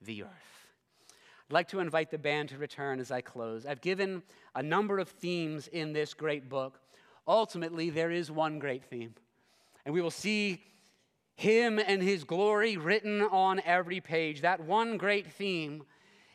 the 0.00 0.22
earth. 0.22 0.68
I'd 1.48 1.52
like 1.52 1.66
to 1.70 1.80
invite 1.80 2.12
the 2.12 2.16
band 2.18 2.50
to 2.50 2.58
return 2.58 3.00
as 3.00 3.10
I 3.10 3.22
close. 3.22 3.66
I've 3.66 3.80
given 3.80 4.22
a 4.54 4.62
number 4.62 5.00
of 5.00 5.08
themes 5.08 5.66
in 5.66 5.92
this 5.92 6.14
great 6.14 6.48
book. 6.48 6.78
Ultimately, 7.26 7.90
there 7.90 8.12
is 8.12 8.30
one 8.30 8.60
great 8.60 8.84
theme, 8.84 9.16
and 9.84 9.92
we 9.92 10.00
will 10.00 10.12
see 10.12 10.62
him 11.34 11.80
and 11.80 12.04
his 12.04 12.22
glory 12.22 12.76
written 12.76 13.20
on 13.20 13.60
every 13.64 14.00
page. 14.00 14.42
That 14.42 14.60
one 14.60 14.96
great 14.96 15.26
theme 15.26 15.82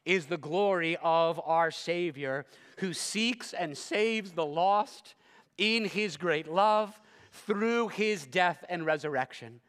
is 0.06 0.28
the 0.28 0.38
glory 0.38 0.98
of 1.02 1.42
our 1.46 1.72
Savior 1.72 2.46
who 2.78 2.94
seeks 2.94 3.54
and 3.54 3.78
saves 3.78 4.32
the 4.32 4.46
lost 4.46 5.16
in 5.58 5.86
his 5.86 6.18
great 6.18 6.48
love 6.48 7.00
through 7.32 7.90
his 7.90 8.26
death 8.26 8.64
and 8.70 8.86
resurrection. 8.86 9.60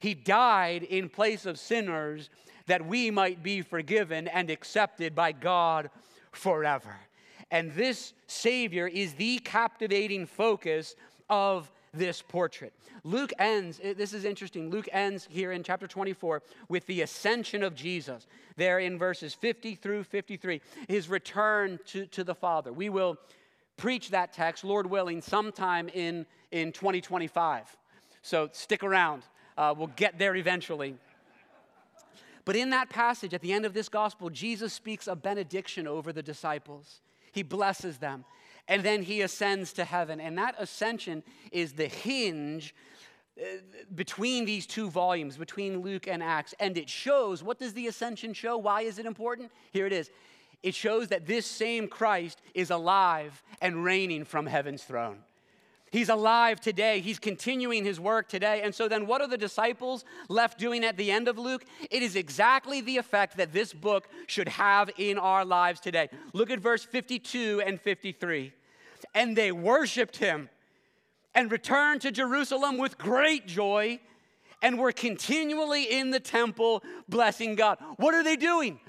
He 0.00 0.14
died 0.14 0.82
in 0.82 1.08
place 1.08 1.46
of 1.46 1.58
sinners 1.58 2.30
that 2.66 2.86
we 2.86 3.10
might 3.10 3.42
be 3.42 3.62
forgiven 3.62 4.28
and 4.28 4.50
accepted 4.50 5.14
by 5.14 5.32
God 5.32 5.90
forever. 6.32 6.96
And 7.50 7.72
this 7.72 8.12
Savior 8.26 8.88
is 8.88 9.14
the 9.14 9.38
captivating 9.38 10.26
focus 10.26 10.96
of 11.30 11.70
this 11.96 12.22
portrait. 12.22 12.72
Luke 13.04 13.32
ends, 13.38 13.80
this 13.96 14.12
is 14.12 14.24
interesting. 14.24 14.70
Luke 14.70 14.88
ends 14.92 15.26
here 15.30 15.52
in 15.52 15.62
chapter 15.62 15.86
24 15.86 16.42
with 16.68 16.86
the 16.86 17.02
ascension 17.02 17.62
of 17.62 17.74
Jesus, 17.74 18.26
there 18.56 18.78
in 18.78 18.98
verses 18.98 19.34
50 19.34 19.74
through 19.74 20.04
53, 20.04 20.60
his 20.88 21.08
return 21.08 21.78
to, 21.86 22.06
to 22.06 22.24
the 22.24 22.34
Father. 22.34 22.72
We 22.72 22.88
will 22.88 23.16
preach 23.76 24.10
that 24.10 24.32
text, 24.32 24.64
Lord 24.64 24.86
willing, 24.86 25.20
sometime 25.20 25.88
in, 25.88 26.26
in 26.50 26.72
2025. 26.72 27.76
So 28.22 28.48
stick 28.52 28.82
around. 28.82 29.22
Uh, 29.56 29.74
we'll 29.76 29.88
get 29.88 30.18
there 30.18 30.34
eventually. 30.34 30.96
But 32.44 32.56
in 32.56 32.70
that 32.70 32.90
passage, 32.90 33.34
at 33.34 33.40
the 33.40 33.52
end 33.52 33.66
of 33.66 33.74
this 33.74 33.88
gospel, 33.88 34.30
Jesus 34.30 34.72
speaks 34.72 35.08
a 35.08 35.16
benediction 35.16 35.86
over 35.86 36.12
the 36.12 36.22
disciples. 36.22 37.00
He 37.32 37.42
blesses 37.42 37.98
them 37.98 38.24
and 38.68 38.82
then 38.82 39.02
he 39.02 39.20
ascends 39.22 39.72
to 39.74 39.84
heaven. 39.84 40.20
And 40.20 40.36
that 40.38 40.54
ascension 40.58 41.22
is 41.52 41.74
the 41.74 41.86
hinge 41.86 42.74
uh, 43.40 43.44
between 43.94 44.44
these 44.44 44.66
two 44.66 44.90
volumes, 44.90 45.36
between 45.36 45.82
Luke 45.82 46.08
and 46.08 46.22
Acts. 46.22 46.54
And 46.58 46.76
it 46.76 46.88
shows 46.88 47.42
what 47.42 47.58
does 47.58 47.74
the 47.74 47.86
ascension 47.86 48.32
show? 48.32 48.56
Why 48.56 48.82
is 48.82 48.98
it 48.98 49.06
important? 49.06 49.52
Here 49.72 49.86
it 49.86 49.92
is. 49.92 50.10
It 50.62 50.74
shows 50.74 51.08
that 51.08 51.26
this 51.26 51.46
same 51.46 51.86
Christ 51.86 52.40
is 52.54 52.70
alive 52.70 53.42
and 53.60 53.84
reigning 53.84 54.24
from 54.24 54.46
heaven's 54.46 54.82
throne. 54.82 55.18
He's 55.96 56.10
alive 56.10 56.60
today. 56.60 57.00
He's 57.00 57.18
continuing 57.18 57.82
his 57.82 57.98
work 57.98 58.28
today. 58.28 58.60
And 58.60 58.74
so, 58.74 58.86
then 58.86 59.06
what 59.06 59.22
are 59.22 59.26
the 59.26 59.38
disciples 59.38 60.04
left 60.28 60.58
doing 60.58 60.84
at 60.84 60.98
the 60.98 61.10
end 61.10 61.26
of 61.26 61.38
Luke? 61.38 61.64
It 61.90 62.02
is 62.02 62.16
exactly 62.16 62.82
the 62.82 62.98
effect 62.98 63.38
that 63.38 63.54
this 63.54 63.72
book 63.72 64.06
should 64.26 64.48
have 64.48 64.90
in 64.98 65.16
our 65.16 65.42
lives 65.42 65.80
today. 65.80 66.10
Look 66.34 66.50
at 66.50 66.60
verse 66.60 66.84
52 66.84 67.62
and 67.64 67.80
53. 67.80 68.52
And 69.14 69.34
they 69.34 69.50
worshiped 69.52 70.18
him 70.18 70.50
and 71.34 71.50
returned 71.50 72.02
to 72.02 72.12
Jerusalem 72.12 72.76
with 72.76 72.98
great 72.98 73.46
joy 73.46 73.98
and 74.60 74.78
were 74.78 74.92
continually 74.92 75.84
in 75.84 76.10
the 76.10 76.20
temple 76.20 76.84
blessing 77.08 77.54
God. 77.54 77.78
What 77.96 78.14
are 78.14 78.22
they 78.22 78.36
doing? 78.36 78.80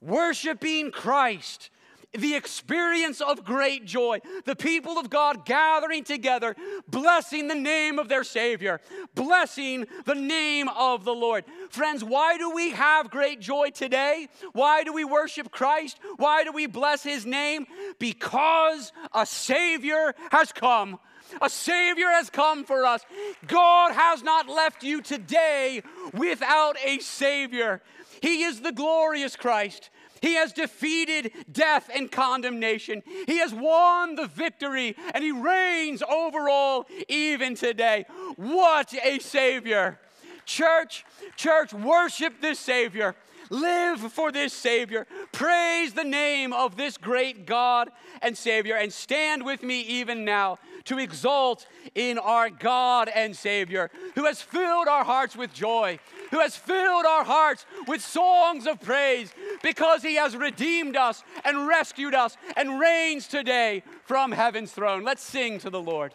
Worshiping 0.00 0.92
Christ 0.92 1.68
the 2.14 2.34
experience 2.34 3.20
of 3.20 3.44
great 3.44 3.84
joy, 3.84 4.20
the 4.44 4.56
people 4.56 4.98
of 4.98 5.10
God 5.10 5.44
gathering 5.44 6.04
together, 6.04 6.54
blessing 6.88 7.48
the 7.48 7.54
name 7.54 7.98
of 7.98 8.08
their 8.08 8.24
Savior, 8.24 8.80
blessing 9.14 9.86
the 10.04 10.14
name 10.14 10.68
of 10.68 11.04
the 11.04 11.14
Lord. 11.14 11.44
Friends, 11.70 12.04
why 12.04 12.38
do 12.38 12.50
we 12.50 12.70
have 12.70 13.10
great 13.10 13.40
joy 13.40 13.70
today? 13.70 14.28
Why 14.52 14.84
do 14.84 14.92
we 14.92 15.04
worship 15.04 15.50
Christ? 15.50 15.98
Why 16.16 16.44
do 16.44 16.52
we 16.52 16.66
bless 16.66 17.02
His 17.02 17.26
name? 17.26 17.66
Because 17.98 18.92
a 19.12 19.26
Savior 19.26 20.14
has 20.30 20.52
come. 20.52 20.98
A 21.42 21.50
Savior 21.50 22.08
has 22.08 22.30
come 22.30 22.64
for 22.64 22.84
us. 22.86 23.04
God 23.46 23.92
has 23.92 24.22
not 24.22 24.48
left 24.48 24.82
you 24.82 25.00
today 25.00 25.82
without 26.12 26.76
a 26.84 26.98
Savior. 26.98 27.82
He 28.20 28.44
is 28.44 28.60
the 28.60 28.72
glorious 28.72 29.34
Christ. 29.34 29.90
He 30.24 30.36
has 30.36 30.54
defeated 30.54 31.32
death 31.52 31.90
and 31.94 32.10
condemnation. 32.10 33.02
He 33.26 33.40
has 33.40 33.52
won 33.52 34.14
the 34.14 34.26
victory 34.26 34.96
and 35.12 35.22
he 35.22 35.32
reigns 35.32 36.02
over 36.02 36.48
all 36.48 36.86
even 37.10 37.54
today. 37.54 38.06
What 38.36 38.94
a 39.04 39.18
Savior! 39.18 40.00
Church, 40.46 41.04
church, 41.36 41.74
worship 41.74 42.40
this 42.40 42.58
Savior. 42.58 43.14
Live 43.50 44.00
for 44.14 44.32
this 44.32 44.54
Savior. 44.54 45.06
Praise 45.30 45.92
the 45.92 46.04
name 46.04 46.54
of 46.54 46.78
this 46.78 46.96
great 46.96 47.44
God 47.44 47.90
and 48.22 48.34
Savior. 48.34 48.76
And 48.76 48.90
stand 48.90 49.44
with 49.44 49.62
me 49.62 49.82
even 49.82 50.24
now 50.24 50.58
to 50.84 50.98
exult 50.98 51.66
in 51.94 52.18
our 52.18 52.50
God 52.50 53.08
and 53.08 53.36
Savior 53.36 53.90
who 54.14 54.24
has 54.24 54.40
filled 54.42 54.88
our 54.88 55.04
hearts 55.04 55.36
with 55.36 55.52
joy, 55.52 55.98
who 56.30 56.40
has 56.40 56.56
filled 56.56 57.06
our 57.06 57.24
hearts 57.24 57.66
with 57.86 58.00
songs 58.00 58.66
of 58.66 58.80
praise. 58.80 59.32
because 59.62 60.02
he 60.02 60.16
has 60.16 60.36
redeemed 60.36 60.96
us 60.96 61.22
and 61.44 61.66
rescued 61.66 62.14
us 62.14 62.36
and 62.56 62.78
reigns 62.78 63.26
today 63.26 63.82
from 64.04 64.32
heaven's 64.32 64.72
throne. 64.72 65.04
Let's 65.04 65.22
sing 65.22 65.58
to 65.60 65.70
the 65.70 65.80
Lord. 65.80 66.14